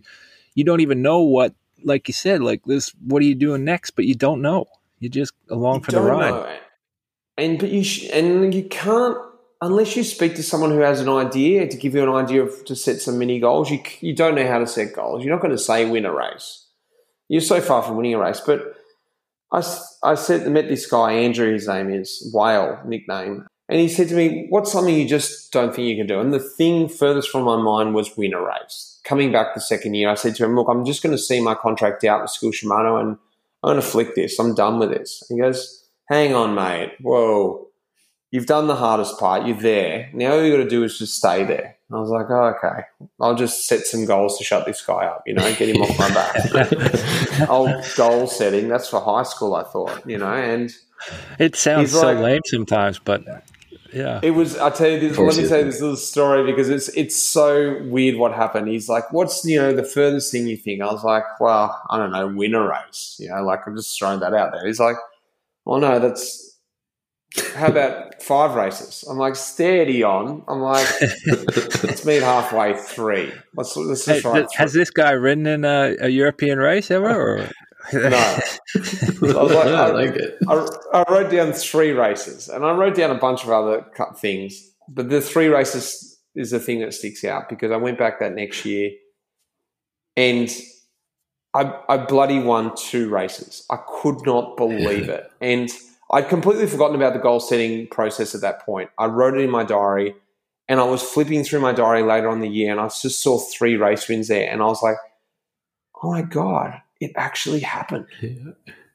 [0.55, 1.53] you don't even know what
[1.83, 3.91] like you said, like this, what are you doing next?
[3.91, 4.65] But you don't know.
[4.99, 6.29] You're just along you for the ride.
[6.31, 6.57] Know.
[7.37, 9.17] And but you sh- and you can't
[9.61, 12.65] unless you speak to someone who has an idea to give you an idea of
[12.65, 13.69] to set some mini goals.
[13.69, 15.23] You you don't know how to set goals.
[15.23, 16.65] You're not going to say win a race.
[17.29, 18.41] You're so far from winning a race.
[18.45, 18.75] But
[19.51, 19.63] I
[20.03, 21.53] I said met this guy Andrew.
[21.53, 23.47] His name is Whale nickname.
[23.69, 26.21] And he said to me, What's something you just don't think you can do?
[26.21, 29.93] And the thing furthest from my mind was win a race coming back the second
[29.93, 32.31] year, I said to him, look, I'm just going to see my contract out with
[32.31, 33.17] Skil Shimano and
[33.63, 34.37] I'm going to flick this.
[34.37, 35.23] I'm done with this.
[35.29, 36.95] He goes, hang on, mate.
[37.01, 37.67] Whoa.
[38.31, 39.47] You've done the hardest part.
[39.47, 40.09] You're there.
[40.13, 41.77] Now all you got to do is just stay there.
[41.89, 42.81] I was like, oh, okay.
[43.21, 45.97] I'll just set some goals to shut this guy up, you know, get him off
[45.97, 47.49] my back.
[47.49, 48.67] Old goal setting.
[48.67, 50.69] That's for high school, I thought, you know, and
[51.39, 53.23] it sounds so like, lame sometimes, but
[53.97, 54.19] yeah.
[54.23, 54.57] It was.
[54.57, 55.17] I tell you this.
[55.17, 58.67] Let me tell you this little story because it's it's so weird what happened.
[58.67, 61.97] He's like, "What's you know the furthest thing you think?" I was like, "Well, I
[61.97, 64.65] don't know, win a race." You know, like I'm just throwing that out there.
[64.65, 64.97] He's like,
[65.65, 66.45] "Well, no, that's."
[67.55, 69.03] How about five races?
[69.07, 70.43] I'm like, steady on.
[70.47, 70.87] I'm like,
[71.83, 73.31] let's meet halfway three.
[73.53, 77.47] Let's, let's just hey, Has this guy ridden in a, a European race ever?
[77.93, 78.09] No.
[78.09, 78.39] I,
[79.21, 80.37] like, I, like it.
[80.47, 83.85] I, I, wrote down three races and I wrote down a bunch of other
[84.17, 88.19] things, but the three races is the thing that sticks out because I went back
[88.19, 88.91] that next year
[90.15, 90.49] and
[91.53, 93.65] I, I bloody won two races.
[93.69, 95.31] I could not believe it.
[95.41, 95.69] And
[96.11, 98.89] I'd completely forgotten about the goal setting process at that point.
[98.97, 100.15] I wrote it in my diary
[100.67, 103.39] and I was flipping through my diary later on the year and I just saw
[103.39, 104.49] three race wins there.
[104.49, 104.97] And I was like,
[106.01, 108.05] oh my God, it actually happened.
[108.21, 108.51] Yeah.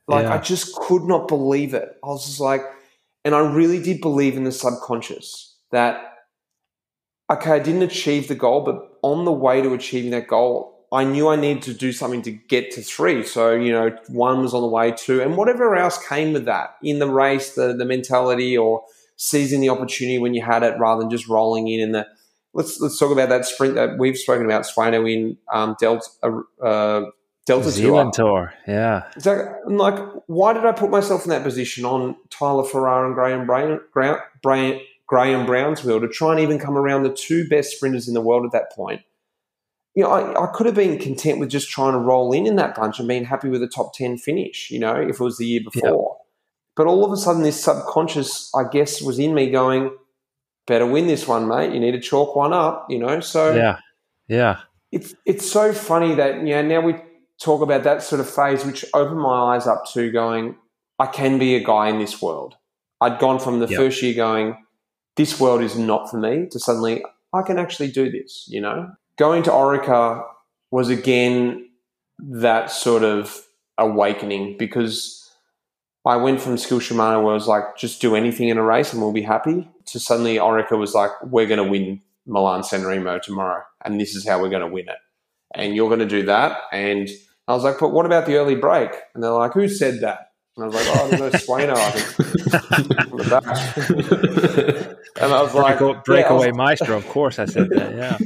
[0.09, 0.35] Like, yeah.
[0.35, 1.97] I just could not believe it.
[2.03, 2.63] I was just like,
[3.25, 6.15] and I really did believe in the subconscious that,
[7.31, 11.05] okay, I didn't achieve the goal, but on the way to achieving that goal, I
[11.05, 13.25] knew I needed to do something to get to three.
[13.25, 16.77] So, you know, one was on the way, two, and whatever else came with that
[16.83, 18.83] in the race, the, the mentality or
[19.17, 22.07] seizing the opportunity when you had it rather than just rolling in in the
[22.55, 26.65] let's let's talk about that sprint that we've spoken about Swano in um, Delta uh,
[26.65, 27.05] uh
[27.47, 28.27] Delta Zeeland Tour.
[28.27, 28.55] Tour.
[28.69, 29.03] Yeah.
[29.19, 33.47] So, like, why did I put myself in that position on Tyler Farrar and Graeme
[33.47, 33.81] Brown,
[34.43, 38.15] Graeme, Graeme Brown's wheel to try and even come around the two best sprinters in
[38.15, 39.03] the world at that point?
[39.95, 42.57] you know, I, I could have been content with just trying to roll in in
[42.57, 45.37] that bunch and being happy with a top 10 finish, you know, if it was
[45.37, 46.17] the year before.
[46.75, 49.95] But all of a sudden, this subconscious, I guess, was in me going,
[50.67, 51.75] better win this one, mate.
[51.75, 53.21] You need to chalk one up, you know?
[53.21, 53.79] So, yeah,
[54.29, 54.61] yeah.
[54.91, 56.95] It's, it's so funny that, you know, now we
[57.43, 60.57] talk about that sort of phase, which opened my eyes up to going,
[60.99, 62.57] I can be a guy in this world.
[63.01, 63.79] I'd gone from the yep.
[63.79, 64.57] first year going,
[65.17, 68.93] this world is not for me, to suddenly, I can actually do this, you know?
[69.17, 70.25] going to Orica
[70.71, 71.69] was again
[72.19, 73.47] that sort of
[73.79, 75.31] awakening because
[76.05, 78.93] I went from Skil Shimano where it was like, just do anything in a race
[78.93, 82.85] and we'll be happy, to suddenly Orica was like, we're going to win Milan San
[82.85, 84.99] Remo tomorrow and this is how we're going to win it.
[85.55, 86.63] And you're going to do that.
[86.73, 87.09] And
[87.53, 88.91] I was like, but what about the early break?
[89.15, 90.31] And they're like, who said that?
[90.57, 92.19] And I was like, oh, there's no Swano, I think.
[95.21, 96.97] and I was like, break, breakaway yeah, maestro.
[96.97, 97.95] Of course, I said that.
[97.95, 98.19] Yeah.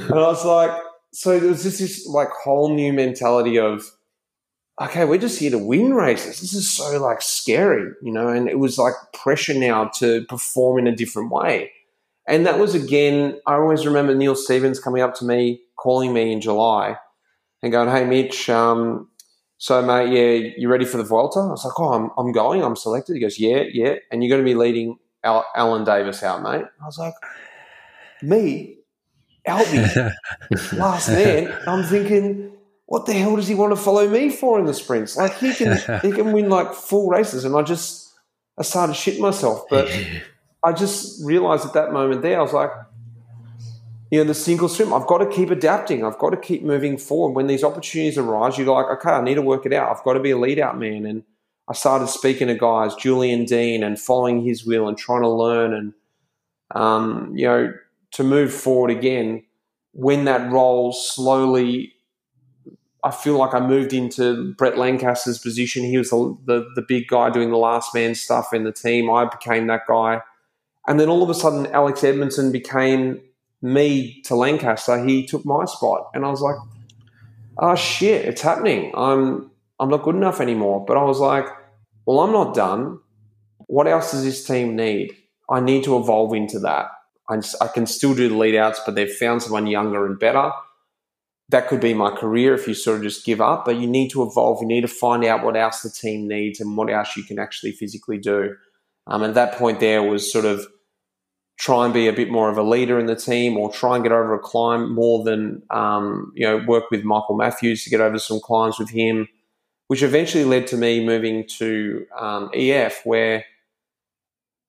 [0.04, 0.70] and I was like,
[1.12, 3.84] so there was just this like whole new mentality of,
[4.80, 6.40] okay, we're just here to win races.
[6.40, 8.28] This is so like scary, you know.
[8.28, 11.72] And it was like pressure now to perform in a different way.
[12.28, 16.32] And that was again, I always remember Neil Stephens coming up to me, calling me
[16.32, 16.96] in July,
[17.64, 19.08] and going, "Hey, Mitch." Um,
[19.64, 21.38] so, mate, yeah, you ready for the Vuelta?
[21.38, 22.62] I was like, oh, I'm, I'm going.
[22.62, 23.14] I'm selected.
[23.14, 23.94] He goes, yeah, yeah.
[24.10, 26.66] And you're going to be leading Al- Allan Davis out, mate.
[26.82, 27.14] I was like,
[28.20, 28.76] me,
[29.48, 30.12] Albie,
[30.74, 31.56] last man.
[31.66, 32.52] I'm thinking,
[32.86, 35.16] what the hell does he want to follow me for in the sprints?
[35.16, 38.12] Like he can he can win like full races, and I just
[38.58, 39.64] I started shitting myself.
[39.70, 39.90] But
[40.64, 42.70] I just realized at that moment there, I was like,
[44.14, 46.04] you know, the single swim, I've got to keep adapting.
[46.04, 47.34] I've got to keep moving forward.
[47.34, 49.90] When these opportunities arise, you're like, okay, I need to work it out.
[49.90, 51.04] I've got to be a lead out man.
[51.04, 51.24] And
[51.66, 55.74] I started speaking to guys, Julian Dean, and following his wheel and trying to learn
[55.74, 55.94] and,
[56.76, 57.74] um, you know,
[58.12, 59.42] to move forward again.
[59.94, 61.92] When that role slowly,
[63.02, 65.82] I feel like I moved into Brett Lancaster's position.
[65.82, 69.10] He was the, the, the big guy doing the last man stuff in the team.
[69.10, 70.22] I became that guy.
[70.86, 73.20] And then all of a sudden, Alex Edmondson became
[73.64, 76.56] me to Lancaster, he took my spot, and I was like,
[77.58, 78.92] "Oh shit, it's happening.
[78.94, 79.50] I'm
[79.80, 81.46] I'm not good enough anymore." But I was like,
[82.04, 83.00] "Well, I'm not done.
[83.66, 85.16] What else does this team need?
[85.48, 86.88] I need to evolve into that.
[87.30, 90.52] I, I can still do the lead outs, but they've found someone younger and better."
[91.50, 94.10] That could be my career if you sort of just give up, but you need
[94.10, 94.62] to evolve.
[94.62, 97.38] You need to find out what else the team needs and what else you can
[97.38, 98.56] actually physically do.
[99.06, 100.66] Um, and that point there was sort of
[101.58, 104.04] try and be a bit more of a leader in the team or try and
[104.04, 108.00] get over a climb more than, um, you know, work with Michael Matthews to get
[108.00, 109.28] over some climbs with him,
[109.86, 113.44] which eventually led to me moving to um, EF, where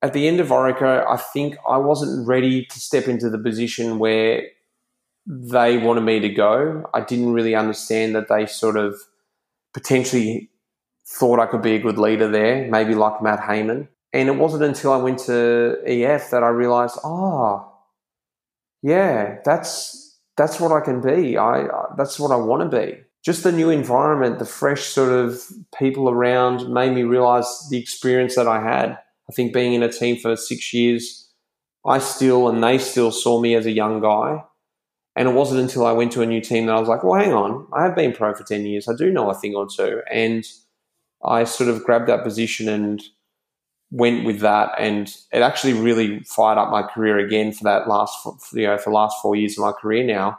[0.02, 3.98] at the end of Orica, I think I wasn't ready to step into the position
[3.98, 4.44] where
[5.26, 6.88] they wanted me to go.
[6.94, 8.96] I didn't really understand that they sort of
[9.74, 10.52] potentially
[11.08, 13.88] thought I could be a good leader there, maybe like Matt Hayman.
[14.16, 17.70] And it wasn't until I went to EF that I realized, oh,
[18.82, 21.38] yeah, that's that's what I can be.
[21.38, 23.02] I that's what I want to be.
[23.26, 25.42] Just the new environment, the fresh sort of
[25.78, 28.92] people around made me realize the experience that I had.
[29.30, 31.30] I think being in a team for six years,
[31.86, 34.46] I still and they still saw me as a young guy.
[35.18, 37.20] And it wasn't until I went to a new team that I was like, well,
[37.20, 38.88] hang on, I have been pro for 10 years.
[38.88, 40.02] I do know a thing or two.
[40.10, 40.46] And
[41.22, 43.04] I sort of grabbed that position and
[43.96, 48.18] went with that, and it actually really fired up my career again for that last,
[48.54, 50.38] you know, for the last four years of my career now.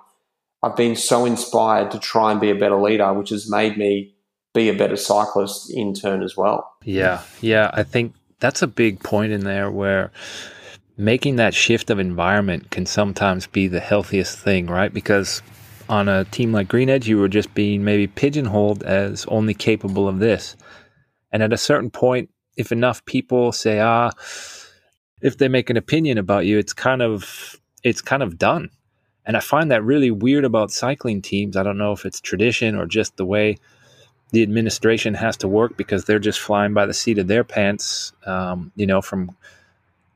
[0.63, 4.15] I've been so inspired to try and be a better leader, which has made me
[4.55, 6.71] be a better cyclist in turn as well.
[6.85, 10.13] Yeah, yeah, I think that's a big point in there where
[10.99, 14.93] making that shift of environment can sometimes be the healthiest thing, right?
[14.93, 15.41] Because
[15.89, 20.19] on a team like GreenEdge, you were just being maybe pigeonholed as only capable of
[20.19, 20.57] this.
[21.33, 24.11] And at a certain point, if enough people say, ah,
[25.21, 28.71] if they make an opinion about you, it's kind of it's kind of done.
[29.25, 31.57] And I find that really weird about cycling teams.
[31.57, 33.59] I don't know if it's tradition or just the way
[34.31, 38.13] the administration has to work because they're just flying by the seat of their pants,
[38.25, 39.37] um, you know, from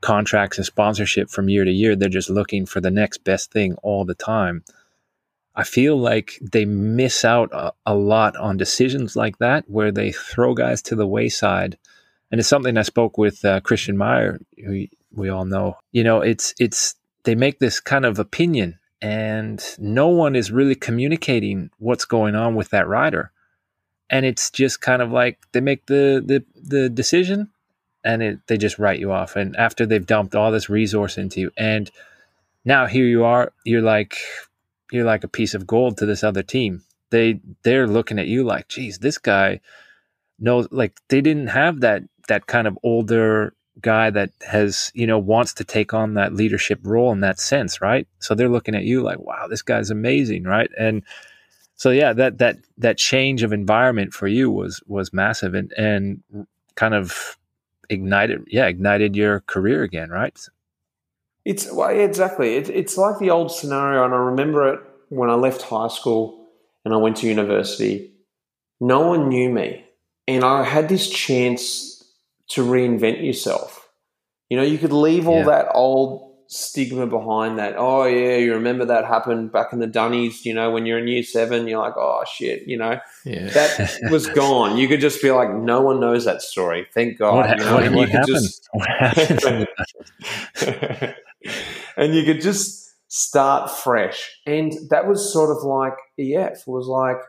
[0.01, 1.95] contracts and sponsorship from year to year.
[1.95, 4.63] They're just looking for the next best thing all the time.
[5.55, 10.13] I feel like they miss out a, a, lot on decisions like that where they
[10.13, 11.77] throw guys to the wayside.
[12.31, 15.77] And it's something I spoke with uh, Christian Meier, who we all know.
[15.91, 20.75] You know, it's it's they make this kind of opinion, and no one is really
[20.75, 23.31] communicating what's going on with that rider.
[24.09, 27.49] And it's just kind of like they make the the, the decision,
[28.03, 29.35] and it, they just write you off.
[29.35, 31.91] And after they've dumped all this resource into you, and
[32.63, 34.17] now here you are, you're like
[34.91, 36.83] you're like a piece of gold to this other team.
[37.09, 39.59] They they're looking at you like, geez, this guy
[40.39, 40.67] knows.
[40.71, 45.53] Like they didn't have that that kind of older guy that has you know wants
[45.53, 48.07] to take on that leadership role in that sense, right?
[48.19, 50.69] So they're looking at you like, wow, this guy's amazing, right?
[50.77, 51.03] And
[51.75, 56.21] so yeah, that that that change of environment for you was was massive and and
[56.75, 57.37] kind of
[57.89, 60.37] ignited yeah ignited your career again, right?
[61.43, 62.55] It's well, exactly.
[62.55, 66.49] It, it's like the old scenario, and I remember it when I left high school
[66.85, 68.11] and I went to university.
[68.79, 69.83] No one knew me,
[70.27, 71.90] and I had this chance
[72.53, 73.89] to reinvent yourself.
[74.49, 75.45] You know, you could leave all yeah.
[75.45, 77.75] that old stigma behind that.
[77.77, 81.07] Oh yeah, you remember that happened back in the Dunnies, you know, when you're in
[81.07, 82.99] year seven, you're like, oh shit, you know.
[83.23, 83.47] Yeah.
[83.47, 84.77] That was gone.
[84.77, 86.87] You could just be like, no one knows that story.
[86.93, 87.35] Thank God.
[87.35, 87.75] What, you know?
[87.75, 88.27] what, what happened?
[88.27, 88.69] Just...
[88.73, 89.67] what happened?
[91.95, 94.37] and you could just start fresh.
[94.45, 97.21] And that was sort of like EF was like,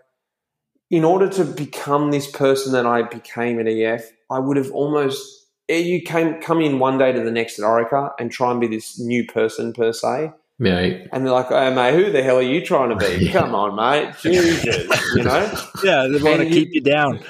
[0.90, 5.42] in order to become this person that I became at EF, I would have almost
[5.68, 8.66] you came come in one day to the next at Orica and try and be
[8.66, 10.32] this new person per se.
[10.58, 11.08] Mate.
[11.12, 13.24] And they're like, oh, mate, who the hell are you trying to be?
[13.26, 13.32] yeah.
[13.32, 14.14] Come on, mate.
[14.20, 15.58] Jesus, you know?
[15.84, 17.20] Yeah, they want to keep you down.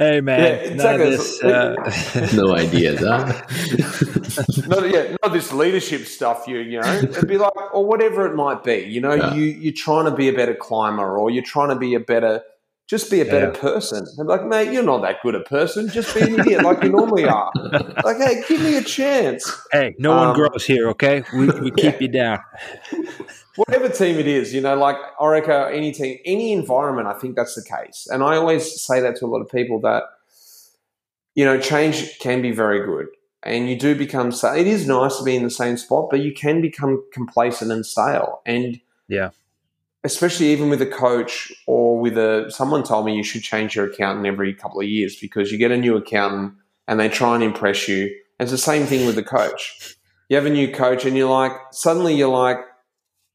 [0.00, 1.10] Hey man, yeah, exactly.
[1.10, 1.74] This, uh...
[2.36, 3.32] no idea, huh?
[4.68, 6.46] not, yeah, not this leadership stuff.
[6.46, 8.86] You, you know, it'd be like, or whatever it might be.
[8.88, 9.34] You know, yeah.
[9.34, 12.44] you you're trying to be a better climber, or you're trying to be a better,
[12.88, 13.60] just be a better yeah.
[13.60, 14.06] person.
[14.16, 15.88] And like, mate, you're not that good a person.
[15.88, 17.52] Just be an idiot like you normally are.
[18.04, 19.50] Like, hey, give me a chance.
[19.70, 21.22] Hey, no um, one grows here, okay?
[21.34, 22.38] We we keep you down
[23.58, 27.56] whatever team it is, you know, like Orica, any team, any environment, I think that's
[27.56, 28.06] the case.
[28.08, 30.04] And I always say that to a lot of people that,
[31.34, 33.08] you know, change can be very good.
[33.42, 36.32] And you do become, it is nice to be in the same spot, but you
[36.32, 38.42] can become complacent and stale.
[38.46, 39.30] And yeah,
[40.04, 43.86] especially even with a coach or with a, someone told me you should change your
[43.86, 46.54] accountant every couple of years because you get a new accountant
[46.86, 48.14] and they try and impress you.
[48.38, 49.96] It's the same thing with the coach.
[50.28, 52.58] You have a new coach and you're like, suddenly you're like,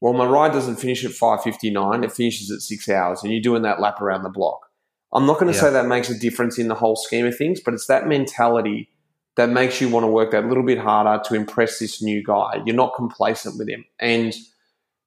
[0.00, 3.62] well, my ride doesn't finish at 5.59, it finishes at six hours, and you're doing
[3.62, 4.66] that lap around the block.
[5.14, 5.64] I'm not going to yeah.
[5.64, 8.90] say that makes a difference in the whole scheme of things, but it's that mentality
[9.36, 12.60] that makes you want to work that little bit harder to impress this new guy.
[12.66, 13.84] You're not complacent with him.
[13.98, 14.34] And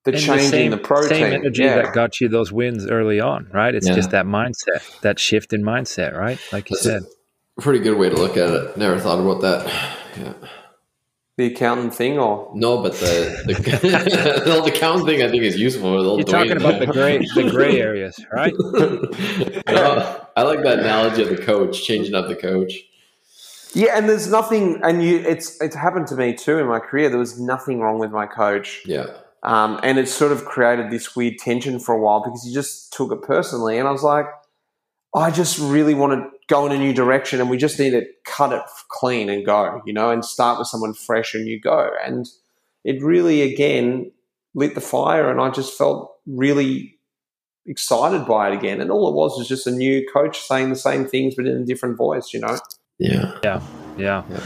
[0.08, 1.10] the and change the same, in the protein.
[1.10, 1.76] Same energy yeah.
[1.76, 3.74] that got you those wins early on, right?
[3.74, 3.96] It's yeah.
[3.96, 6.40] just that mindset, that shift in mindset, right?
[6.52, 7.04] Like you That's said.
[7.60, 8.78] pretty good way to look at it.
[8.78, 9.66] Never thought about that.
[10.18, 10.34] Yeah
[11.38, 12.82] the accountant thing, or no?
[12.82, 13.54] But the the,
[14.64, 16.18] the accountant thing I think is useful.
[16.18, 18.54] You're talking about the gray the gray areas, right?
[20.36, 22.74] I like that analogy of the coach changing up the coach.
[23.74, 27.10] Yeah, and there's nothing, and you it's it's happened to me too in my career.
[27.10, 28.82] There was nothing wrong with my coach.
[28.86, 29.06] Yeah.
[29.48, 32.94] Um, and it sort of created this weird tension for a while because he just
[32.94, 34.28] took it personally, and I was like,
[35.16, 38.06] I just really want to go in a new direction and we just need to
[38.26, 41.90] cut it clean and go, you know, and start with someone fresh and you go.
[42.06, 42.28] And
[42.84, 44.12] it really, again,
[44.54, 46.98] lit the fire and I just felt really
[47.66, 48.80] excited by it again.
[48.80, 51.58] And all it was was just a new coach saying the same things but in
[51.58, 52.58] a different voice, you know?
[53.00, 53.38] Yeah.
[53.44, 53.62] Yeah.
[53.98, 54.24] Yeah.
[54.30, 54.44] yeah.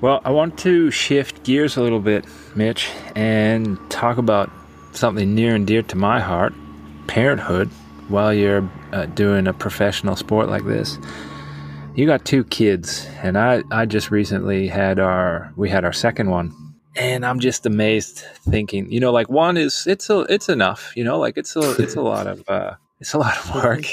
[0.00, 2.24] Well, I want to shift gears a little bit,
[2.58, 4.50] Mitch, and talk about
[4.92, 6.52] something near and dear to my heart
[7.06, 7.68] parenthood
[8.08, 10.98] while you're uh, doing a professional sport like this.
[11.94, 16.30] You got two kids, and I, I just recently had our we had our second
[16.30, 16.52] one,
[16.94, 21.04] and I'm just amazed thinking, you know, like one is it's a it's enough, you
[21.04, 23.84] know, like it's a it's a lot of uh, it's a lot of work,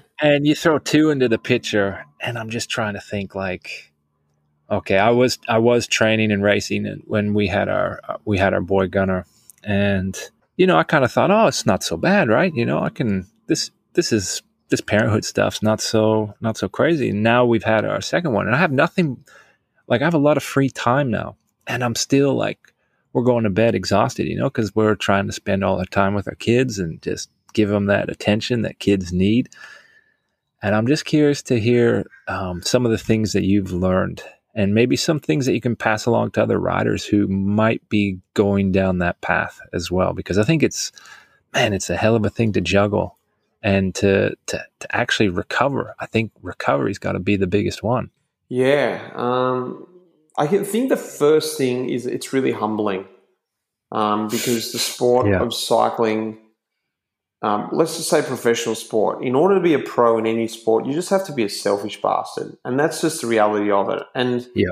[0.20, 3.91] and you throw two into the picture, and I'm just trying to think like,
[4.72, 8.60] okay, I was I was training and racing when we had our we had our
[8.60, 9.26] boy Gunner,
[9.62, 10.18] and
[10.56, 12.52] you know I kind of thought, oh, it's not so bad, right?
[12.54, 17.10] You know, I can this this is this parenthood stuff's not so not so crazy.
[17.10, 19.22] And now we've had our second one, and I have nothing
[19.86, 22.58] like I have a lot of free time now, and I'm still like
[23.12, 26.14] we're going to bed exhausted, you know, because we're trying to spend all our time
[26.14, 29.50] with our kids and just give them that attention that kids need.
[30.62, 34.22] And I'm just curious to hear um, some of the things that you've learned
[34.54, 38.18] and maybe some things that you can pass along to other riders who might be
[38.34, 40.12] going down that path as well.
[40.12, 40.92] Because I think it's,
[41.54, 43.16] man, it's a hell of a thing to juggle
[43.62, 45.94] and to, to, to actually recover.
[46.00, 48.10] I think recovery's got to be the biggest one.
[48.48, 49.10] Yeah.
[49.14, 49.86] Um,
[50.36, 53.06] I think the first thing is it's really humbling
[53.90, 55.40] um, because the sport yeah.
[55.40, 56.38] of cycling,
[57.42, 60.86] um, let's just say professional sport, in order to be a pro in any sport,
[60.86, 62.56] you just have to be a selfish bastard.
[62.64, 64.02] And that's just the reality of it.
[64.14, 64.70] And yeah.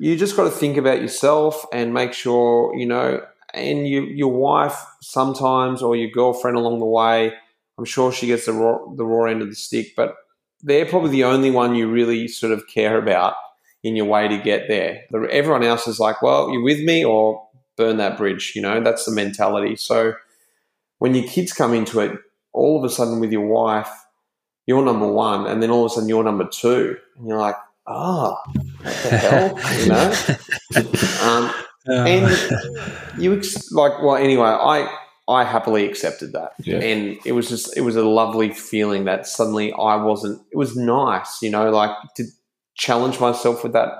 [0.00, 3.20] you just got to think about yourself and make sure, you know,
[3.52, 7.34] and you, your wife sometimes or your girlfriend along the way,
[7.78, 10.16] I'm sure she gets the raw, the raw end of the stick, but
[10.62, 13.34] they're probably the only one you really sort of care about
[13.82, 15.02] in your way to get there.
[15.30, 18.52] Everyone else is like, well, you're with me or burn that bridge.
[18.56, 19.76] You know, that's the mentality.
[19.76, 20.14] So
[20.98, 22.18] when your kids come into it,
[22.52, 23.90] all of a sudden with your wife,
[24.66, 27.56] you're number one, and then all of a sudden you're number two, and you're like,
[27.86, 30.12] ah, oh, what the hell, you know?
[31.22, 31.54] um,
[31.86, 36.78] and you ex- like, well, anyway, I I happily accepted that, yeah.
[36.78, 40.40] and it was just it was a lovely feeling that suddenly I wasn't.
[40.52, 42.24] It was nice, you know, like to
[42.74, 43.90] challenge myself with that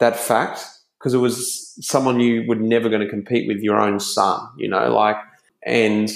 [0.00, 0.64] that fact
[0.98, 4.68] because it was someone you were never going to compete with your own son, you
[4.68, 5.16] know, like
[5.64, 6.10] and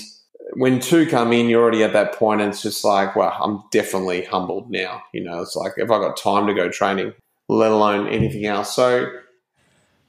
[0.54, 3.62] when two come in, you're already at that point, and it's just like, well, I'm
[3.70, 5.02] definitely humbled now.
[5.12, 7.12] You know, it's like if I got time to go training,
[7.48, 8.74] let alone anything else.
[8.74, 9.10] So,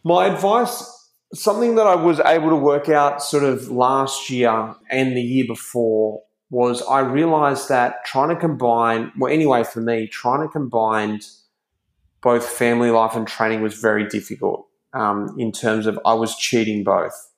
[0.03, 5.17] my advice, something that I was able to work out sort of last year and
[5.17, 10.41] the year before, was I realized that trying to combine, well, anyway, for me, trying
[10.41, 11.21] to combine
[12.21, 16.83] both family life and training was very difficult um, in terms of I was cheating
[16.83, 17.31] both.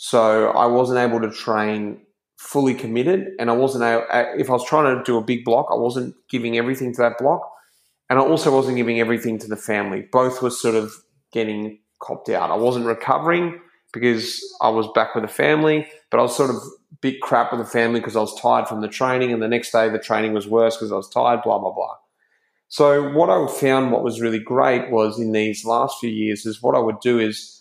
[0.00, 2.02] So I wasn't able to train
[2.38, 4.04] fully committed, and I wasn't able,
[4.40, 7.18] if I was trying to do a big block, I wasn't giving everything to that
[7.18, 7.42] block,
[8.08, 10.06] and I also wasn't giving everything to the family.
[10.12, 10.92] Both were sort of
[11.32, 12.52] getting copped out.
[12.52, 13.60] I wasn't recovering
[13.92, 16.56] because I was back with the family, but I was sort of
[17.00, 19.72] bit crap with the family because I was tired from the training, and the next
[19.72, 21.42] day the training was worse because I was tired.
[21.42, 21.96] Blah blah blah.
[22.68, 26.62] So what I found what was really great was in these last few years is
[26.62, 27.57] what I would do is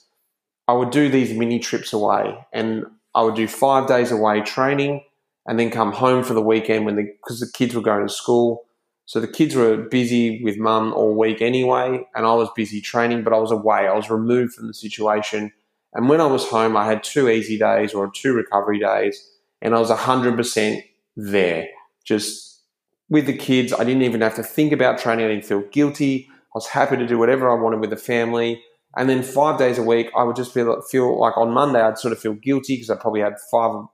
[0.67, 5.03] I would do these mini trips away and I would do five days away training
[5.47, 8.13] and then come home for the weekend when the because the kids were going to
[8.13, 8.65] school.
[9.05, 13.23] So the kids were busy with mum all week anyway, and I was busy training,
[13.23, 13.87] but I was away.
[13.87, 15.53] I was removed from the situation.
[15.93, 19.25] And when I was home, I had two easy days or two recovery days,
[19.61, 20.83] and I was 100%
[21.15, 21.69] there,
[22.03, 22.61] just
[23.09, 23.71] with the kids.
[23.71, 25.25] I didn't even have to think about training.
[25.25, 26.27] I didn't feel guilty.
[26.29, 28.61] I was happy to do whatever I wanted with the family.
[28.97, 31.99] And then five days a week, I would just feel feel like on Monday I'd
[31.99, 33.85] sort of feel guilty because I probably had five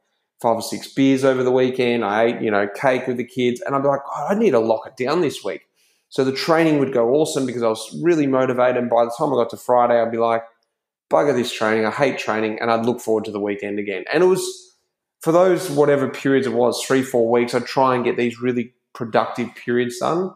[0.41, 2.05] five or six beers over the weekend.
[2.05, 4.59] I ate you know cake with the kids, and I'd be like, I need to
[4.59, 5.61] lock it down this week.
[6.09, 8.77] So the training would go awesome because I was really motivated.
[8.77, 10.43] And by the time I got to Friday, I'd be like,
[11.11, 11.85] bugger this training.
[11.85, 14.05] I hate training, and I'd look forward to the weekend again.
[14.11, 14.73] And it was
[15.21, 17.53] for those whatever periods it was, three four weeks.
[17.53, 20.31] I'd try and get these really productive periods done.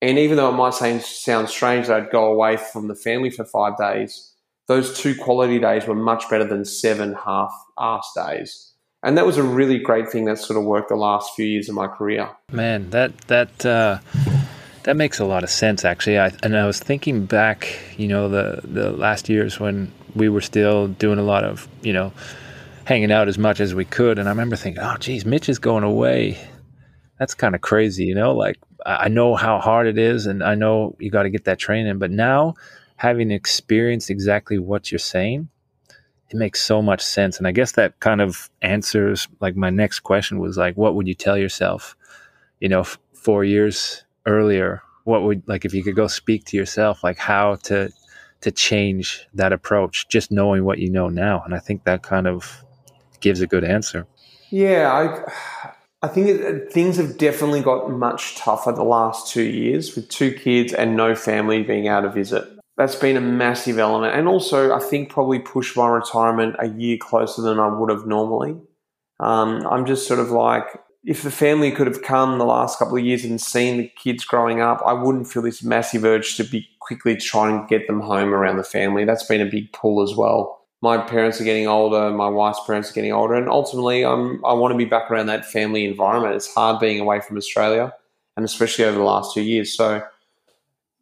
[0.00, 3.44] And even though it might sound strange that I'd go away from the family for
[3.44, 4.32] five days,
[4.66, 8.72] those two quality days were much better than seven half ass days.
[9.02, 11.68] And that was a really great thing that sort of worked the last few years
[11.68, 12.30] of my career.
[12.52, 13.98] Man, that that uh,
[14.84, 16.18] that makes a lot of sense actually.
[16.18, 20.40] I, and I was thinking back, you know, the the last years when we were
[20.40, 22.12] still doing a lot of, you know,
[22.84, 24.18] hanging out as much as we could.
[24.18, 26.38] And I remember thinking, oh, geez, Mitch is going away
[27.18, 28.32] that's kind of crazy, you know?
[28.32, 31.58] Like, I know how hard it is, and I know you got to get that
[31.58, 31.98] training.
[31.98, 32.54] But now,
[32.96, 35.48] having experienced exactly what you're saying,
[36.30, 37.38] it makes so much sense.
[37.38, 41.08] And I guess that kind of answers like my next question was like, what would
[41.08, 41.96] you tell yourself,
[42.60, 44.82] you know, f- four years earlier?
[45.04, 47.90] What would like if you could go speak to yourself, like how to
[48.42, 51.42] to change that approach, just knowing what you know now?
[51.44, 52.62] And I think that kind of
[53.20, 54.06] gives a good answer.
[54.50, 60.08] Yeah, I I think things have definitely got much tougher the last two years with
[60.08, 62.44] two kids and no family being able to visit.
[62.76, 64.14] That's been a massive element.
[64.14, 68.06] And also, I think probably pushed my retirement a year closer than I would have
[68.06, 68.56] normally.
[69.18, 70.66] Um, I'm just sort of like,
[71.04, 74.24] if the family could have come the last couple of years and seen the kids
[74.24, 78.00] growing up, I wouldn't feel this massive urge to be quickly trying to get them
[78.00, 79.04] home around the family.
[79.04, 80.57] That's been a big pull as well.
[80.80, 84.52] My parents are getting older, my wife's parents are getting older, and ultimately, I'm I
[84.52, 86.34] want to be back around that family environment.
[86.34, 87.92] It's hard being away from Australia,
[88.36, 89.76] and especially over the last two years.
[89.76, 90.02] So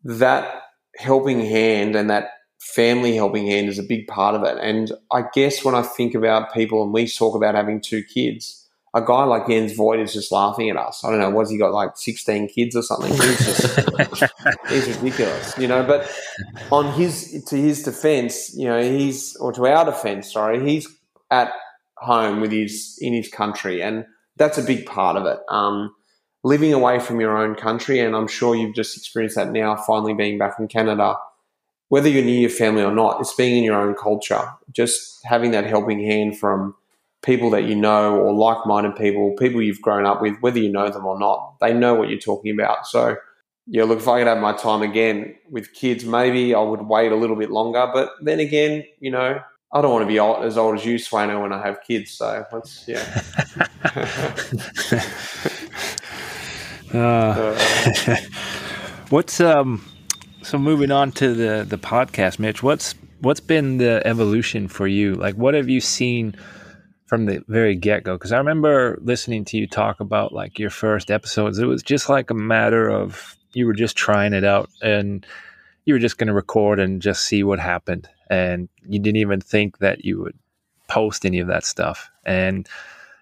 [0.04, 0.62] that
[0.96, 4.58] helping hand and that family helping hand is a big part of it.
[4.62, 8.65] And I guess when I think about people and we talk about having two kids
[8.96, 11.04] a guy like Jens Voigt is just laughing at us.
[11.04, 13.12] I don't know, was he got like 16 kids or something?
[13.12, 14.32] He's just,
[14.70, 15.84] he's ridiculous, you know.
[15.84, 16.10] But
[16.72, 20.88] on his, to his defense, you know, he's, or to our defense, sorry, he's
[21.30, 21.52] at
[21.98, 23.82] home with his, in his country.
[23.82, 25.40] And that's a big part of it.
[25.50, 25.94] Um,
[26.42, 30.14] living away from your own country, and I'm sure you've just experienced that now, finally
[30.14, 31.16] being back in Canada,
[31.88, 34.40] whether you're near your family or not, it's being in your own culture,
[34.72, 36.74] just having that helping hand from,
[37.26, 40.88] people that you know or like-minded people, people you've grown up with, whether you know
[40.88, 42.86] them or not, they know what you're talking about.
[42.86, 43.16] So,
[43.66, 47.10] yeah, look, if I could have my time again with kids, maybe I would wait
[47.10, 47.90] a little bit longer.
[47.92, 49.40] But then again, you know,
[49.72, 52.12] I don't want to be old, as old as you, Swano, when I have kids.
[52.12, 53.02] So let's, yeah.
[56.94, 58.16] uh,
[59.10, 59.84] what's um?
[60.42, 62.62] So moving on to the the podcast, Mitch.
[62.62, 65.16] What's what's been the evolution for you?
[65.16, 66.36] Like, what have you seen?
[67.06, 68.14] From the very get go.
[68.14, 71.58] Because I remember listening to you talk about like your first episodes.
[71.58, 75.24] It was just like a matter of you were just trying it out and
[75.84, 78.08] you were just going to record and just see what happened.
[78.28, 80.36] And you didn't even think that you would
[80.88, 82.10] post any of that stuff.
[82.24, 82.68] And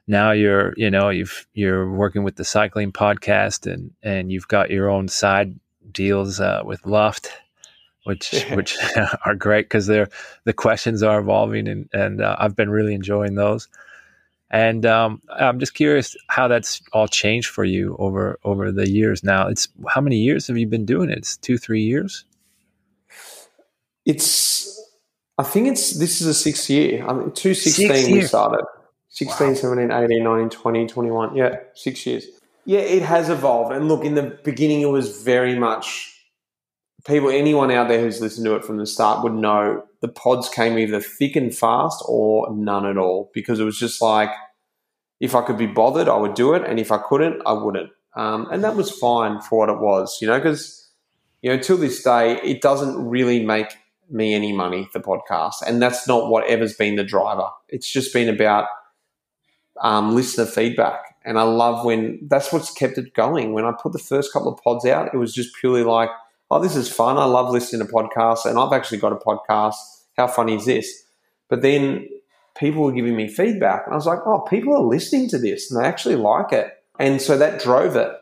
[0.07, 4.71] now you're, you know, you've you're working with the cycling podcast and and you've got
[4.71, 5.59] your own side
[5.93, 7.31] deals uh, with Luft
[8.05, 8.77] which which
[9.25, 10.09] are great because they're
[10.45, 13.69] the questions are evolving and and uh, I've been really enjoying those.
[14.51, 19.25] And um, I'm just curious how that's all changed for you over over the years.
[19.25, 21.19] Now, it's how many years have you been doing it?
[21.19, 22.25] It's two, three years.
[24.05, 24.81] It's,
[25.39, 27.05] I think it's this is a sixth year.
[27.05, 28.65] I mean, two sixteen we started.
[29.09, 29.55] 16, wow.
[29.55, 31.37] 17, 18, 19, 20, 21.
[31.37, 32.27] Yeah, six years.
[32.65, 33.73] Yeah, it has evolved.
[33.73, 36.14] And look, in the beginning, it was very much
[37.07, 40.49] people, anyone out there who's listened to it from the start would know the pods
[40.49, 44.31] came either thick and fast or none at all because it was just like,
[45.21, 46.65] if I could be bothered, I would do it.
[46.69, 47.91] And if I couldn't, I wouldn't.
[48.17, 50.91] Um, and that was fine for what it was, you know, because,
[51.43, 53.75] you know, till this day, it doesn't really make
[54.11, 55.55] me any money, the podcast.
[55.67, 57.49] And that's not whatever's been the driver.
[57.69, 58.69] It's just been about
[59.81, 61.01] um, listener feedback.
[61.25, 63.53] And I love when that's what's kept it going.
[63.53, 66.11] When I put the first couple of pods out, it was just purely like,
[66.55, 67.19] oh, this is fun.
[67.19, 69.75] I love listening to podcasts, and I've actually got a podcast.
[70.17, 71.03] How funny is this?
[71.49, 72.09] But then
[72.57, 75.71] people were giving me feedback, and I was like, oh, people are listening to this
[75.71, 76.73] and they actually like it.
[77.01, 78.13] And so that drove it.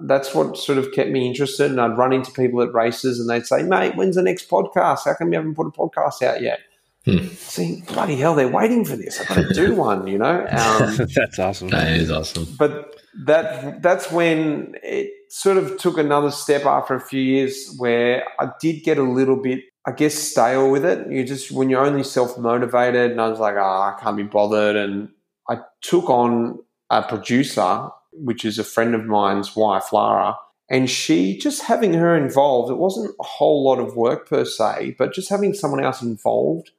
[0.00, 1.70] That's what sort of kept me interested.
[1.70, 5.00] And I'd run into people at races and they'd say, mate, when's the next podcast?
[5.04, 6.60] How come you haven't put a podcast out yet?
[7.04, 7.26] Hmm.
[7.28, 9.20] See, bloody hell, they're waiting for this.
[9.20, 10.46] I've got to do one, you know?
[10.48, 11.68] Um, that's awesome.
[11.68, 12.46] That is awesome.
[12.58, 18.22] But that that's when it sort of took another step after a few years where
[18.38, 21.10] I did get a little bit, I guess, stale with it.
[21.10, 24.24] You just, when you're only self motivated, and I was like, oh, I can't be
[24.24, 24.76] bothered.
[24.76, 25.08] And
[25.48, 26.58] I took on
[26.90, 30.36] a producer, which is a friend of mine's wife, Lara.
[30.68, 34.96] And she, just having her involved, it wasn't a whole lot of work per se,
[34.98, 36.72] but just having someone else involved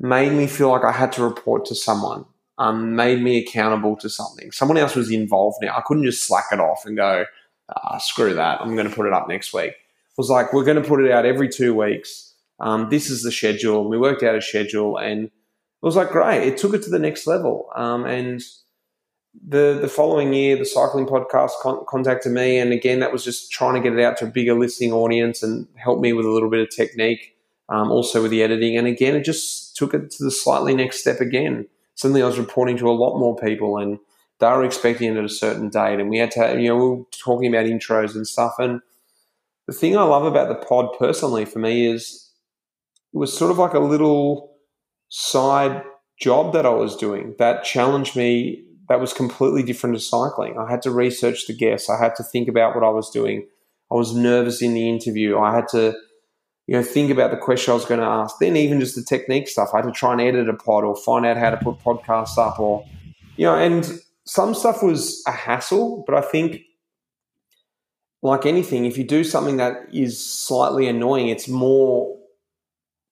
[0.00, 2.24] made me feel like I had to report to someone
[2.56, 4.50] um, made me accountable to something.
[4.50, 5.76] Someone else was involved now.
[5.76, 7.26] I couldn't just slack it off and go,
[7.74, 8.60] ah, screw that.
[8.60, 9.70] I'm going to put it up next week.
[9.70, 12.34] It was like, we're going to put it out every two weeks.
[12.58, 13.88] Um, this is the schedule.
[13.88, 15.32] We worked out a schedule and it
[15.82, 16.46] was like, great.
[16.46, 17.68] It took it to the next level.
[17.76, 18.42] Um, and
[19.46, 22.58] the, the following year, the cycling podcast con- contacted me.
[22.58, 25.42] And again, that was just trying to get it out to a bigger listening audience
[25.42, 27.36] and help me with a little bit of technique,
[27.68, 28.78] um, also with the editing.
[28.78, 32.38] And again, it just took it to the slightly next step again suddenly I was
[32.38, 33.98] reporting to a lot more people and
[34.40, 36.00] they were expecting it at a certain date.
[36.00, 38.54] And we had to, you know, we were talking about intros and stuff.
[38.58, 38.80] And
[39.66, 42.30] the thing I love about the pod personally for me is
[43.14, 44.52] it was sort of like a little
[45.08, 45.82] side
[46.20, 48.62] job that I was doing that challenged me.
[48.88, 50.56] That was completely different to cycling.
[50.58, 51.90] I had to research the guests.
[51.90, 53.44] I had to think about what I was doing.
[53.90, 55.38] I was nervous in the interview.
[55.38, 55.96] I had to
[56.66, 58.36] you know, think about the question I was going to ask.
[58.38, 59.70] Then even just the technique stuff.
[59.72, 62.38] I had to try and edit a pod or find out how to put podcasts
[62.38, 62.84] up or,
[63.36, 66.62] you know, and some stuff was a hassle, but I think
[68.22, 72.18] like anything, if you do something that is slightly annoying, it's more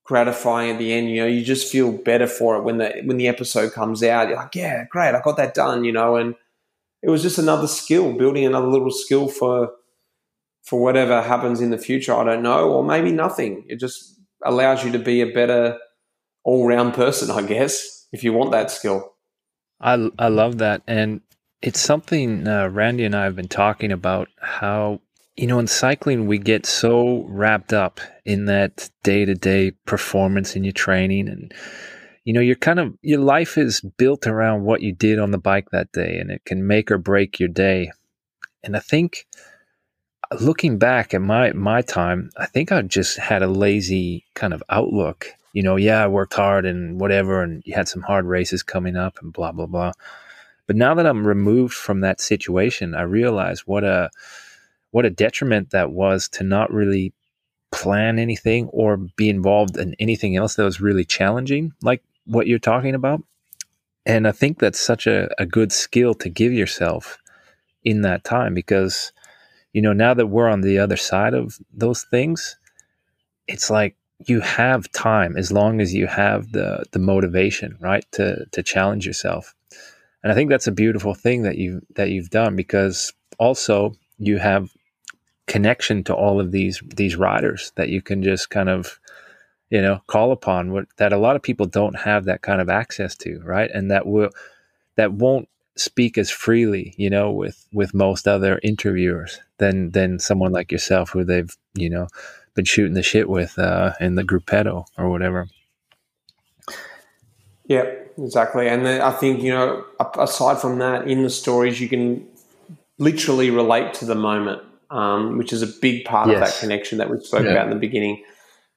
[0.03, 1.09] gratifying at the end.
[1.11, 4.29] You know, you just feel better for it when the when the episode comes out.
[4.29, 5.85] You're like, yeah, great, I got that done.
[5.85, 6.35] You know, and
[7.03, 9.71] it was just another skill, building another little skill for
[10.65, 12.15] for whatever happens in the future.
[12.15, 13.65] I don't know, or maybe nothing.
[13.69, 15.79] It just allows you to be a better
[16.43, 19.14] all round person, I guess, if you want that skill.
[19.85, 21.21] I I love that, and
[21.63, 25.03] it's something uh, Randy and I have been talking about how
[25.37, 30.57] you know in cycling we get so wrapped up in that day to day performance
[30.57, 31.29] in your training.
[31.29, 31.53] And
[32.25, 35.39] you know you're kind of your life is built around what you did on the
[35.39, 37.93] bike that day and it can make or break your day.
[38.63, 39.27] And i think
[40.41, 44.63] looking back at my my time i think i just had a lazy kind of
[44.71, 48.63] outlook you know yeah i worked hard and whatever and you had some hard races
[48.63, 49.93] coming up and blah blah blah
[50.67, 54.11] but now that i'm removed from that situation i realize what a
[54.91, 57.13] what a detriment that was to not really
[57.75, 62.61] plan anything or be involved in anything else that was really challenging, like what you're
[62.61, 63.21] talking about.
[64.07, 67.19] And I think that's such a, a good skill to give yourself
[67.83, 69.11] in that time because,
[69.73, 72.57] you know, now that we're on the other side of those things,
[73.49, 73.97] it's like
[74.27, 78.05] you have time as long as you have the the motivation, right?
[78.13, 79.55] To to challenge yourself.
[80.23, 84.39] And I think that's a beautiful thing that you that you've done because also you
[84.39, 84.71] have
[85.47, 88.99] connection to all of these these riders that you can just kind of
[89.71, 92.71] you know call upon what that a lot of people don't have that kind of
[92.71, 94.31] access to right and that will
[94.97, 100.53] that won't speak as freely you know with with most other interviewers than than someone
[100.53, 102.07] like yourself who they've you know
[102.55, 105.49] been shooting the shit with uh in the gruppetto or whatever
[107.67, 107.85] yeah
[108.19, 109.85] exactly and i think you know
[110.19, 112.27] aside from that in the stories you can
[112.99, 114.63] literally relate to the moment
[114.95, 116.37] um, which is a big part yes.
[116.37, 117.51] of that connection that we spoke yeah.
[117.51, 118.23] about in the beginning.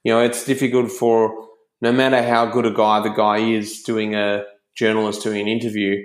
[0.02, 1.48] You know, it's difficult for
[1.80, 6.02] no matter how good a guy the guy is doing a journalist doing an interview,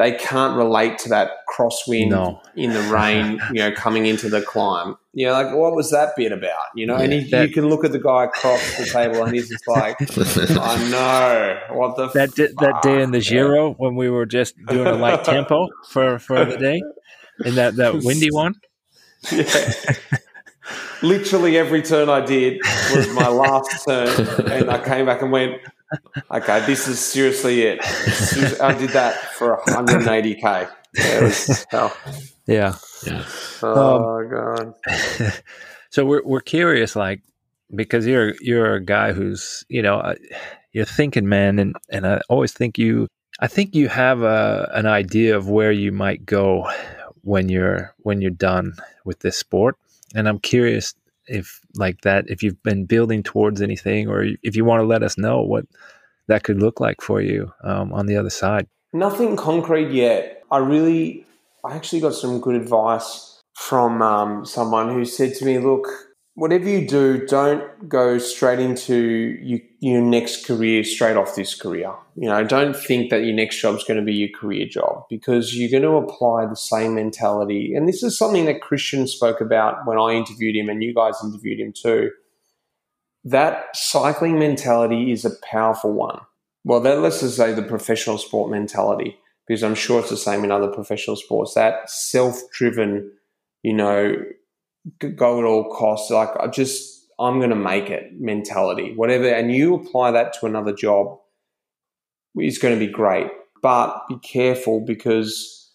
[0.00, 2.40] they can't relate to that crosswind no.
[2.56, 4.96] in the rain, you know, coming into the climb.
[5.12, 6.56] You know, like what was that bit about?
[6.74, 9.22] You know, yeah, and he, that, you can look at the guy across the table
[9.22, 13.72] and he's just like, I know what the that d- that day in the Giro
[13.74, 16.80] when we were just doing a light tempo for for the day,
[17.44, 18.54] and that that windy one.
[19.30, 19.74] Yeah.
[21.02, 22.60] Literally every turn I did
[22.94, 25.60] was my last turn, and I came back and went,
[26.30, 27.80] "Okay, this is seriously it."
[28.60, 30.70] I did that for 180k.
[30.94, 31.90] Yeah.
[32.46, 32.74] yeah.
[33.06, 33.24] yeah.
[33.62, 35.42] Oh um, god.
[35.90, 37.22] so we're we're curious, like,
[37.74, 40.14] because you're you're a guy who's you know uh,
[40.72, 44.86] you're thinking man, and and I always think you I think you have a an
[44.86, 46.68] idea of where you might go
[47.22, 48.74] when you're when you're done
[49.04, 49.76] with this sport
[50.14, 50.94] and i'm curious
[51.30, 55.02] if like that if you've been building towards anything or if you want to let
[55.02, 55.64] us know what
[56.28, 58.66] that could look like for you um, on the other side.
[58.92, 60.42] Nothing concrete yet.
[60.50, 61.24] I really
[61.64, 65.86] i actually got some good advice from um, someone who said to me look
[66.40, 71.92] whatever you do, don't go straight into you, your next career straight off this career.
[72.16, 75.04] You know, don't think that your next job is going to be your career job
[75.10, 77.74] because you're going to apply the same mentality.
[77.74, 81.22] And this is something that Christian spoke about when I interviewed him, and you guys
[81.22, 82.10] interviewed him too.
[83.22, 86.20] That cycling mentality is a powerful one.
[86.64, 90.42] Well, that, let's just say the professional sport mentality, because I'm sure it's the same
[90.42, 91.52] in other professional sports.
[91.52, 93.12] That self-driven,
[93.62, 94.16] you know,
[94.98, 96.10] go at all costs.
[96.10, 99.28] Like I just, I'm going to make it mentality, whatever.
[99.28, 101.18] And you apply that to another job
[102.38, 103.26] is going to be great,
[103.62, 105.72] but be careful because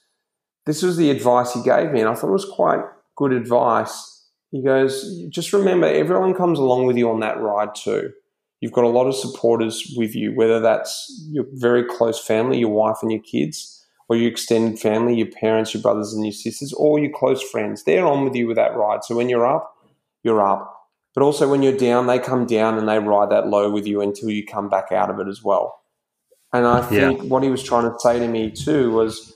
[0.65, 2.79] this was the advice he gave me, and I thought it was quite
[3.15, 4.27] good advice.
[4.51, 8.11] He goes, just remember, everyone comes along with you on that ride too.
[8.61, 12.69] You've got a lot of supporters with you, whether that's your very close family, your
[12.69, 13.74] wife and your kids,
[14.07, 17.83] or your extended family, your parents, your brothers and your sisters, or your close friends.
[17.83, 19.03] They're on with you with that ride.
[19.03, 19.75] So when you're up,
[20.23, 20.71] you're up.
[21.15, 24.01] But also when you're down, they come down and they ride that low with you
[24.01, 25.79] until you come back out of it as well.
[26.51, 27.27] And I think yeah.
[27.27, 29.33] what he was trying to say to me too was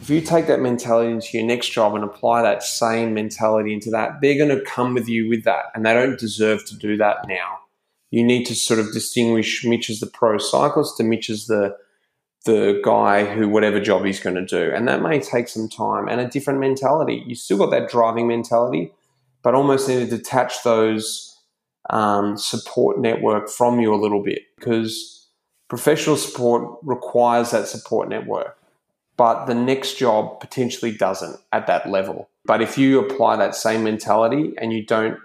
[0.00, 3.90] if you take that mentality into your next job and apply that same mentality into
[3.90, 5.66] that, they're going to come with you with that.
[5.74, 7.58] And they don't deserve to do that now.
[8.10, 11.76] You need to sort of distinguish Mitch as the pro cyclist to Mitch as the
[12.48, 14.72] the guy who whatever job he's going to do.
[14.74, 17.22] And that may take some time and a different mentality.
[17.26, 18.90] You still got that driving mentality,
[19.42, 21.36] but almost need to detach those
[21.90, 25.28] um, support network from you a little bit because
[25.68, 28.56] professional support requires that support network.
[29.18, 32.30] But the next job potentially doesn't at that level.
[32.46, 35.18] But if you apply that same mentality and you don't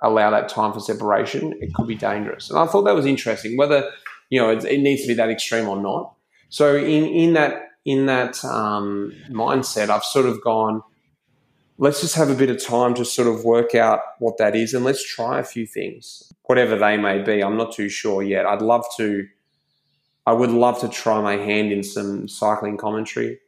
[0.00, 2.50] allow that time for separation, it could be dangerous.
[2.50, 3.90] And I thought that was interesting, whether
[4.30, 6.14] you know it, it needs to be that extreme or not
[6.48, 10.82] so in in that in that um, mindset, I've sort of gone,
[11.78, 14.74] let's just have a bit of time to sort of work out what that is
[14.74, 17.42] and let's try a few things, whatever they may be.
[17.42, 18.44] I'm not too sure yet.
[18.44, 19.26] I'd love to,
[20.26, 23.38] I would love to try my hand in some cycling commentary.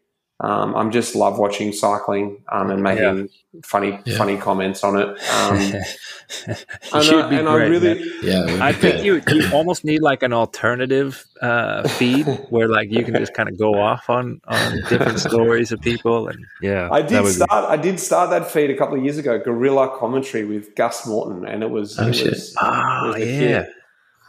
[0.42, 3.60] Um, I'm just love watching cycling um, and making yeah.
[3.62, 4.16] funny yeah.
[4.16, 5.08] funny comments on it.
[5.08, 5.56] Um,
[6.46, 6.56] and,
[6.94, 11.86] I, and I, really, yeah, I think you you almost need like an alternative uh,
[11.88, 15.80] feed where like you can just kind of go off on on different stories of
[15.82, 16.88] people and yeah.
[16.90, 17.68] I did start.
[17.68, 17.74] Be...
[17.74, 19.38] I did start that feed a couple of years ago.
[19.38, 22.30] Gorilla commentary with Gus Morton, and it was oh, it shit.
[22.30, 23.66] was, oh, it was yeah,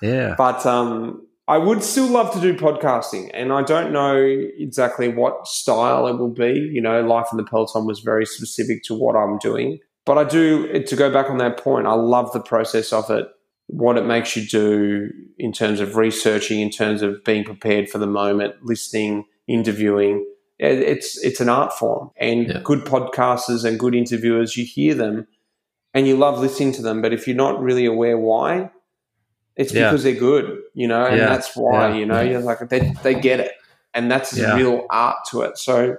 [0.02, 0.36] yeah.
[0.38, 5.46] But um, I would still love to do podcasting, and I don't know exactly what
[5.46, 6.54] style it will be.
[6.72, 9.80] You know, Life in the Peloton was very specific to what I'm doing.
[10.06, 13.28] But I do, to go back on that point, I love the process of it,
[13.68, 17.98] what it makes you do in terms of researching, in terms of being prepared for
[17.98, 20.26] the moment, listening, interviewing.
[20.58, 22.12] It's, it's an art form.
[22.18, 22.62] And yeah.
[22.64, 25.28] good podcasters and good interviewers, you hear them
[25.94, 27.02] and you love listening to them.
[27.02, 28.70] But if you're not really aware why,
[29.56, 29.90] it's yeah.
[29.90, 31.28] because they're good, you know, and yeah.
[31.28, 31.96] that's why, yeah.
[31.96, 33.54] you know, you're like they they get it,
[33.94, 35.58] and that's a real art to it.
[35.58, 35.98] So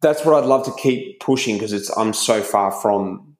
[0.00, 3.36] that's what I'd love to keep pushing because it's I'm so far from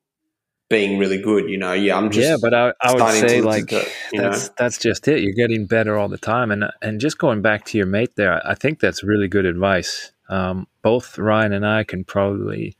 [0.68, 1.72] being really good, you know.
[1.72, 4.54] Yeah, I'm just yeah, but I, I would say like it, that's know?
[4.58, 5.22] that's just it.
[5.22, 8.46] You're getting better all the time, and and just going back to your mate there,
[8.46, 10.12] I think that's really good advice.
[10.28, 12.76] Um, both Ryan and I can probably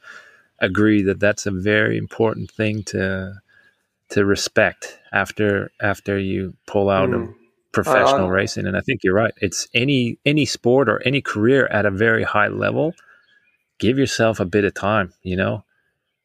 [0.59, 3.41] agree that that's a very important thing to
[4.11, 7.23] to respect after after you pull out mm.
[7.23, 7.35] of
[7.73, 8.67] professional uh, racing.
[8.67, 9.35] And I think you're right.
[9.39, 12.95] It's any any sport or any career at a very high level.
[13.79, 15.13] Give yourself a bit of time.
[15.23, 15.65] You know,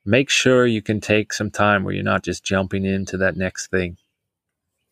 [0.06, 3.68] make sure you can take some time where you're not just jumping into that next
[3.68, 3.98] thing.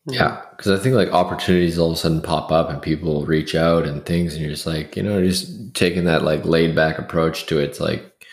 [0.06, 3.54] Yeah, because I think like opportunities all of a sudden pop up and people reach
[3.54, 6.98] out and things, and you're just like, you know, just taking that like laid back
[6.98, 7.70] approach to it.
[7.70, 8.26] It's like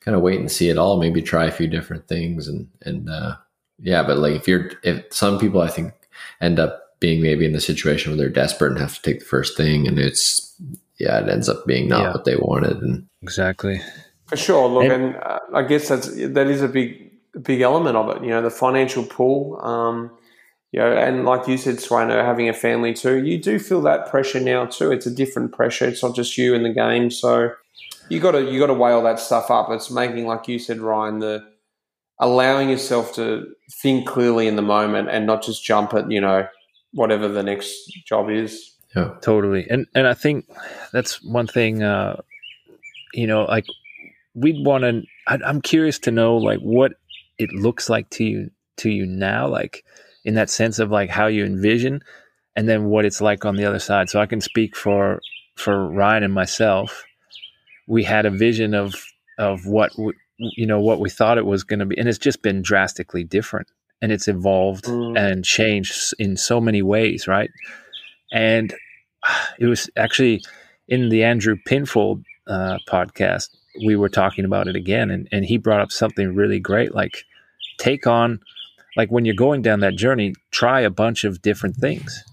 [0.00, 0.98] kind of wait and see it all.
[0.98, 3.36] Maybe try a few different things and and uh,
[3.82, 5.92] yeah, but like if you're if some people I think
[6.40, 9.26] end up being maybe in the situation where they're desperate and have to take the
[9.26, 10.54] first thing and it's
[10.98, 12.12] yeah, it ends up being not yeah.
[12.12, 13.80] what they wanted and exactly.
[14.26, 14.68] For sure.
[14.68, 17.10] Look, and, and uh, I guess that's that is a big
[17.42, 18.22] big element of it.
[18.22, 19.60] You know, the financial pull.
[19.64, 20.10] Um,
[20.72, 24.08] you know, and like you said, Swano, having a family too, you do feel that
[24.08, 24.92] pressure now too.
[24.92, 25.88] It's a different pressure.
[25.88, 27.10] It's not just you in the game.
[27.10, 27.52] So
[28.08, 29.68] you got to you got to weigh all that stuff up.
[29.70, 31.44] It's making, like you said, Ryan, the
[32.20, 33.46] allowing yourself to
[33.82, 36.46] think clearly in the moment and not just jump at you know
[36.92, 38.76] whatever the next job is.
[38.94, 39.14] Yeah.
[39.20, 39.66] Totally.
[39.68, 40.46] And and i think
[40.92, 42.20] that's one thing uh
[43.14, 43.66] you know like
[44.34, 46.92] we'd want to i'm curious to know like what
[47.38, 49.84] it looks like to you to you now like
[50.24, 52.02] in that sense of like how you envision
[52.56, 54.10] and then what it's like on the other side.
[54.10, 55.20] So i can speak for
[55.56, 57.04] for ryan and myself.
[57.86, 58.94] We had a vision of
[59.38, 59.92] of what
[60.56, 63.24] you know what we thought it was going to be and it's just been drastically
[63.24, 63.68] different
[64.02, 65.18] and it's evolved mm.
[65.18, 67.50] and changed in so many ways right?
[68.32, 68.74] And
[69.58, 70.42] it was actually
[70.88, 73.48] in the andrew pinfold uh, podcast
[73.86, 77.24] we were talking about it again and, and he brought up something really great like
[77.78, 78.40] take on
[78.96, 82.24] like when you're going down that journey try a bunch of different things.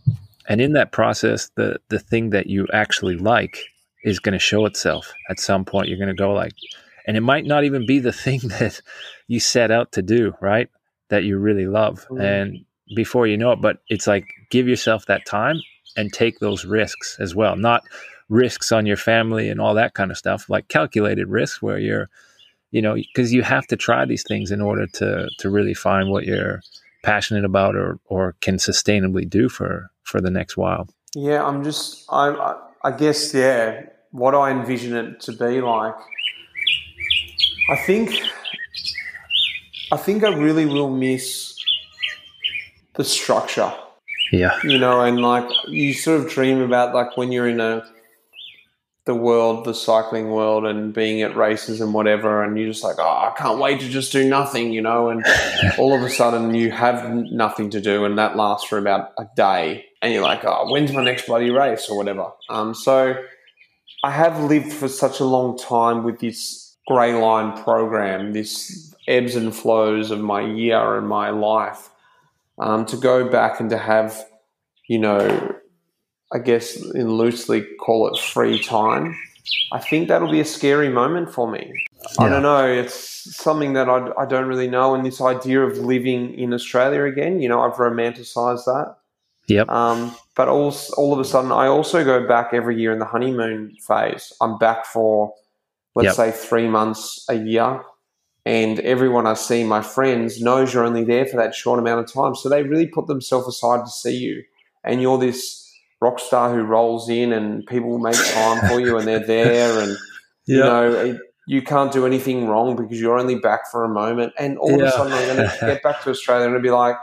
[0.50, 3.58] And in that process the the thing that you actually like
[4.04, 5.88] is going to show itself at some point.
[5.88, 6.54] You're going to go like
[7.08, 8.82] and it might not even be the thing that
[9.28, 10.70] you set out to do right
[11.10, 12.22] that you really love mm.
[12.22, 15.56] and before you know it but it's like give yourself that time
[15.96, 17.84] and take those risks as well not
[18.30, 22.10] risks on your family and all that kind of stuff like calculated risks where you're
[22.72, 26.10] you know because you have to try these things in order to to really find
[26.10, 26.62] what you're
[27.04, 32.06] passionate about or or can sustainably do for for the next while yeah i'm just
[32.10, 35.96] i i guess yeah what i envision it to be like
[37.70, 38.12] I think
[39.92, 41.56] I think I really will miss
[42.96, 43.74] the structure.
[44.32, 44.60] Yeah.
[44.64, 47.86] You know, and like you sort of dream about like when you're in a
[49.06, 52.98] the world, the cycling world and being at races and whatever and you're just like,
[53.00, 55.26] Oh, I can't wait to just do nothing, you know, and
[55.78, 59.26] all of a sudden you have nothing to do and that lasts for about a
[59.36, 62.32] day and you're like, Oh, when's my next bloody race or whatever.
[62.50, 63.16] Um so
[64.04, 69.36] I have lived for such a long time with this grey line program, this ebbs
[69.36, 71.90] and flows of my year and my life,
[72.60, 74.26] um, to go back and to have,
[74.88, 75.56] you know,
[76.34, 79.18] I guess in loosely call it free time,
[79.72, 81.74] I think that'll be a scary moment for me.
[82.20, 82.26] Yeah.
[82.26, 82.68] I don't know.
[82.68, 84.94] It's something that I, I don't really know.
[84.94, 88.96] And this idea of living in Australia again, you know, I've romanticized that.
[89.48, 89.70] Yep.
[89.70, 93.06] Um, but all, all of a sudden, I also go back every year in the
[93.06, 94.34] honeymoon phase.
[94.42, 95.34] I'm back for,
[95.98, 96.34] let's Yep.
[96.34, 97.82] say, three months a year.
[98.46, 102.14] And everyone I see, my friends, knows you're only there for that short amount of
[102.14, 102.34] time.
[102.34, 104.44] So they really put themselves aside to see you.
[104.86, 105.70] And you're this
[106.00, 109.80] rock star who rolls in and people make time for you and they're there.
[109.82, 109.98] And,
[110.46, 111.18] you know, it,
[111.48, 114.32] you can't do anything wrong because you're only back for a moment.
[114.38, 116.96] And all of a sudden, I'm going to get back to Australia and be like,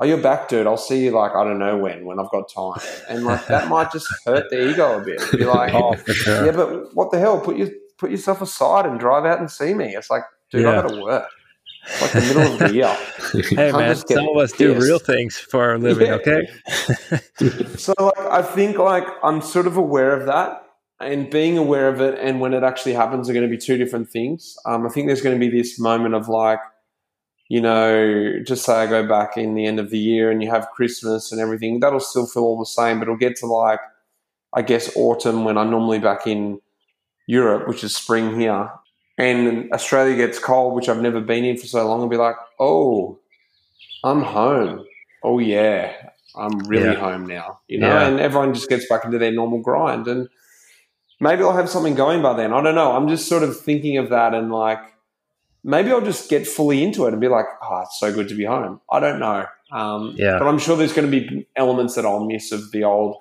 [0.00, 0.66] oh, you're back, dude.
[0.66, 2.80] I'll see you like, I don't know when, when I've got time.
[3.08, 5.22] And like, that might just hurt the ego a bit.
[5.32, 6.44] Be like, oh, sure.
[6.46, 7.40] yeah, but what the hell?
[7.40, 7.68] Put your,
[8.00, 9.94] put yourself aside and drive out and see me.
[9.94, 10.82] It's like, dude, I Yeah.
[10.82, 11.28] got to work.
[11.86, 12.96] It's like the middle of the year.
[13.32, 16.08] Hey Can't man, some of us do real things for our living.
[16.08, 16.14] Yeah.
[16.14, 16.48] Okay.
[17.78, 20.62] So like, I think like I'm sort of aware of that,
[21.00, 23.78] and being aware of it, and when it actually happens, are going to be two
[23.78, 24.56] different things.
[24.66, 26.58] Um, I think there's going to be this moment of like,
[27.48, 30.50] you know, just say I go back in the end of the year, and you
[30.50, 31.80] have Christmas and everything.
[31.80, 33.80] That'll still feel all the same, but it'll get to like,
[34.54, 36.60] I guess autumn when I'm normally back in
[37.30, 38.70] Europe, which is spring here,
[39.16, 42.00] and Australia gets cold, which I've never been in for so long.
[42.00, 43.18] I'll be like, oh,
[44.02, 44.84] I'm home.
[45.22, 45.92] Oh yeah,
[46.34, 46.94] I'm really Yeah.
[47.08, 48.06] home now, you know, Yeah.
[48.08, 50.08] and everyone just gets back into their normal grind.
[50.08, 50.28] And
[51.20, 52.52] maybe I'll have something going by then.
[52.52, 52.92] I don't know.
[52.92, 54.80] I'm just sort of thinking of that and like,
[55.62, 58.34] maybe I'll just get fully into it and be like, oh, it's so good to
[58.34, 58.80] be home.
[58.90, 59.44] I don't know.
[59.70, 60.38] Um, Yeah.
[60.38, 63.16] But I'm sure there's going to be elements that I'll miss of the old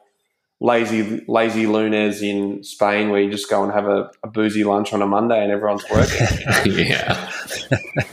[0.59, 4.93] lazy, lazy lunes in Spain where you just go and have a, a boozy lunch
[4.93, 6.27] on a Monday and everyone's working.
[6.65, 7.31] yeah.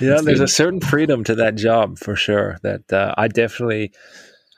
[0.00, 0.44] Yeah, It's there's good.
[0.44, 2.58] a certain freedom to that job for sure.
[2.62, 3.92] That uh, I definitely,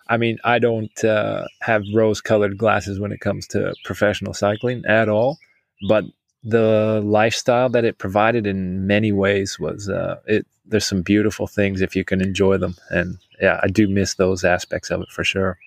[0.08, 5.08] I mean, I don't uh, have rose-colored glasses when it comes to professional cycling at
[5.10, 5.38] all.
[5.86, 6.04] But
[6.44, 10.46] the lifestyle that it provided in many ways was uh, it.
[10.66, 14.44] There's some beautiful things if you can enjoy them, and yeah, I do miss those
[14.44, 15.58] aspects of it for sure.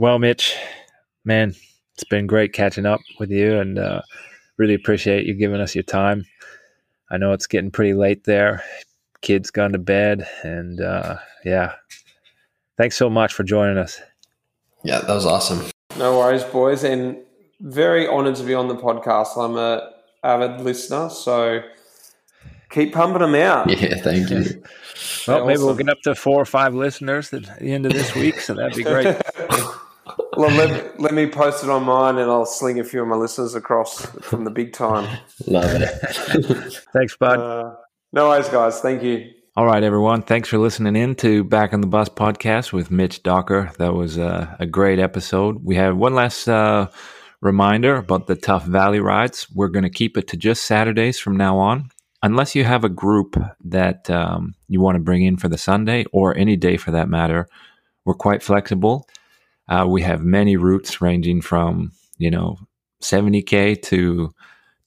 [0.00, 0.56] Well, Mitch,
[1.24, 1.54] man,
[1.94, 4.02] it's been great catching up with you, and uh,
[4.56, 6.24] really appreciate you giving us your time.
[7.10, 8.62] I know it's getting pretty late there
[9.20, 11.72] kids gone to bed and uh, yeah
[12.76, 14.00] thanks so much for joining us
[14.82, 15.70] Yeah, that was awesome.
[15.98, 17.18] No worries, boys, and
[17.60, 19.36] very honoured to be on the podcast.
[19.36, 19.92] I'm a
[20.24, 21.60] avid listener, so
[22.70, 23.68] keep pumping them out.
[23.68, 24.62] Yeah, thank you.
[25.28, 28.14] well maybe we'll get up to four or five listeners at the end of this
[28.14, 29.20] week so that'd be great well,
[30.48, 33.54] let, let me post it on mine, and I'll sling a few of my listeners
[33.54, 35.18] across from the big time.
[35.46, 36.72] Love it.
[36.92, 37.74] thanks bud Uh,
[38.12, 38.80] no worries, guys.
[38.80, 39.30] Thank you.
[39.56, 43.20] all right everyone thanks for listening in to back on the bus podcast with mitch
[43.24, 46.88] docker that was uh, a great episode we have one last uh,
[47.40, 51.36] reminder about the tough valley rides we're going to keep it to just saturdays from
[51.36, 51.90] now on
[52.22, 56.04] unless you have a group that um, you want to bring in for the sunday
[56.12, 57.48] or any day for that matter
[58.04, 59.06] we're quite flexible
[59.70, 62.58] uh, we have many routes ranging from you know
[63.02, 64.32] 70k to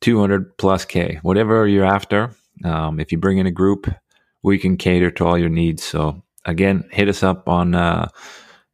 [0.01, 2.31] 200 plus k whatever you're after.
[2.63, 3.87] Um, if you bring in a group
[4.43, 5.83] we can cater to all your needs.
[5.83, 8.09] So again hit us up on uh,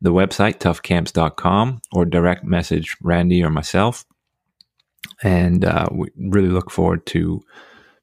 [0.02, 4.06] the website toughcamps.com or direct message randy or myself.
[5.24, 7.42] And uh, we really look forward to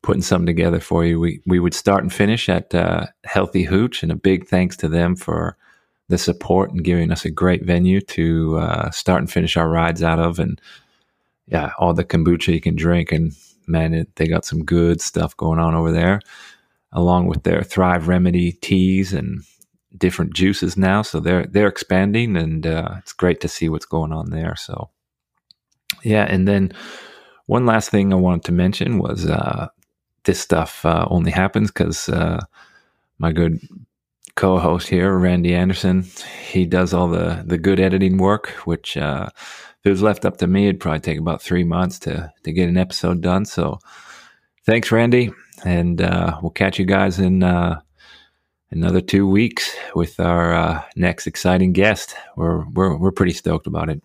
[0.03, 1.19] putting something together for you.
[1.19, 4.89] We, we would start and finish at uh, healthy hooch and a big thanks to
[4.89, 5.57] them for
[6.09, 10.03] the support and giving us a great venue to uh, start and finish our rides
[10.03, 10.61] out of and
[11.47, 13.13] yeah all the kombucha you can drink.
[13.13, 13.33] And
[13.67, 16.21] man it, they got some good stuff going on over there
[16.93, 19.43] along with their thrive remedy teas and
[19.97, 21.03] different juices now.
[21.03, 24.57] So they're they're expanding and uh, it's great to see what's going on there.
[24.57, 24.91] So
[26.03, 26.27] yeah.
[26.29, 26.73] And then
[27.47, 29.69] one last thing i wanted to mention was uh,
[30.25, 32.41] this stuff uh, only happens because uh,
[33.19, 33.61] my good
[34.37, 36.05] co-host here, Randy Anderson.
[36.49, 40.37] He does all the the good editing work, which uh, if it was left up
[40.39, 43.45] to me, it'd probably take about three months to to get an episode done.
[43.45, 43.79] So,
[44.65, 45.33] thanks, Randy,
[45.65, 47.81] and uh, we'll catch you guys in uh,
[48.71, 52.15] another two weeks with our uh, next exciting guest.
[52.37, 54.03] We're we're we're pretty stoked about it.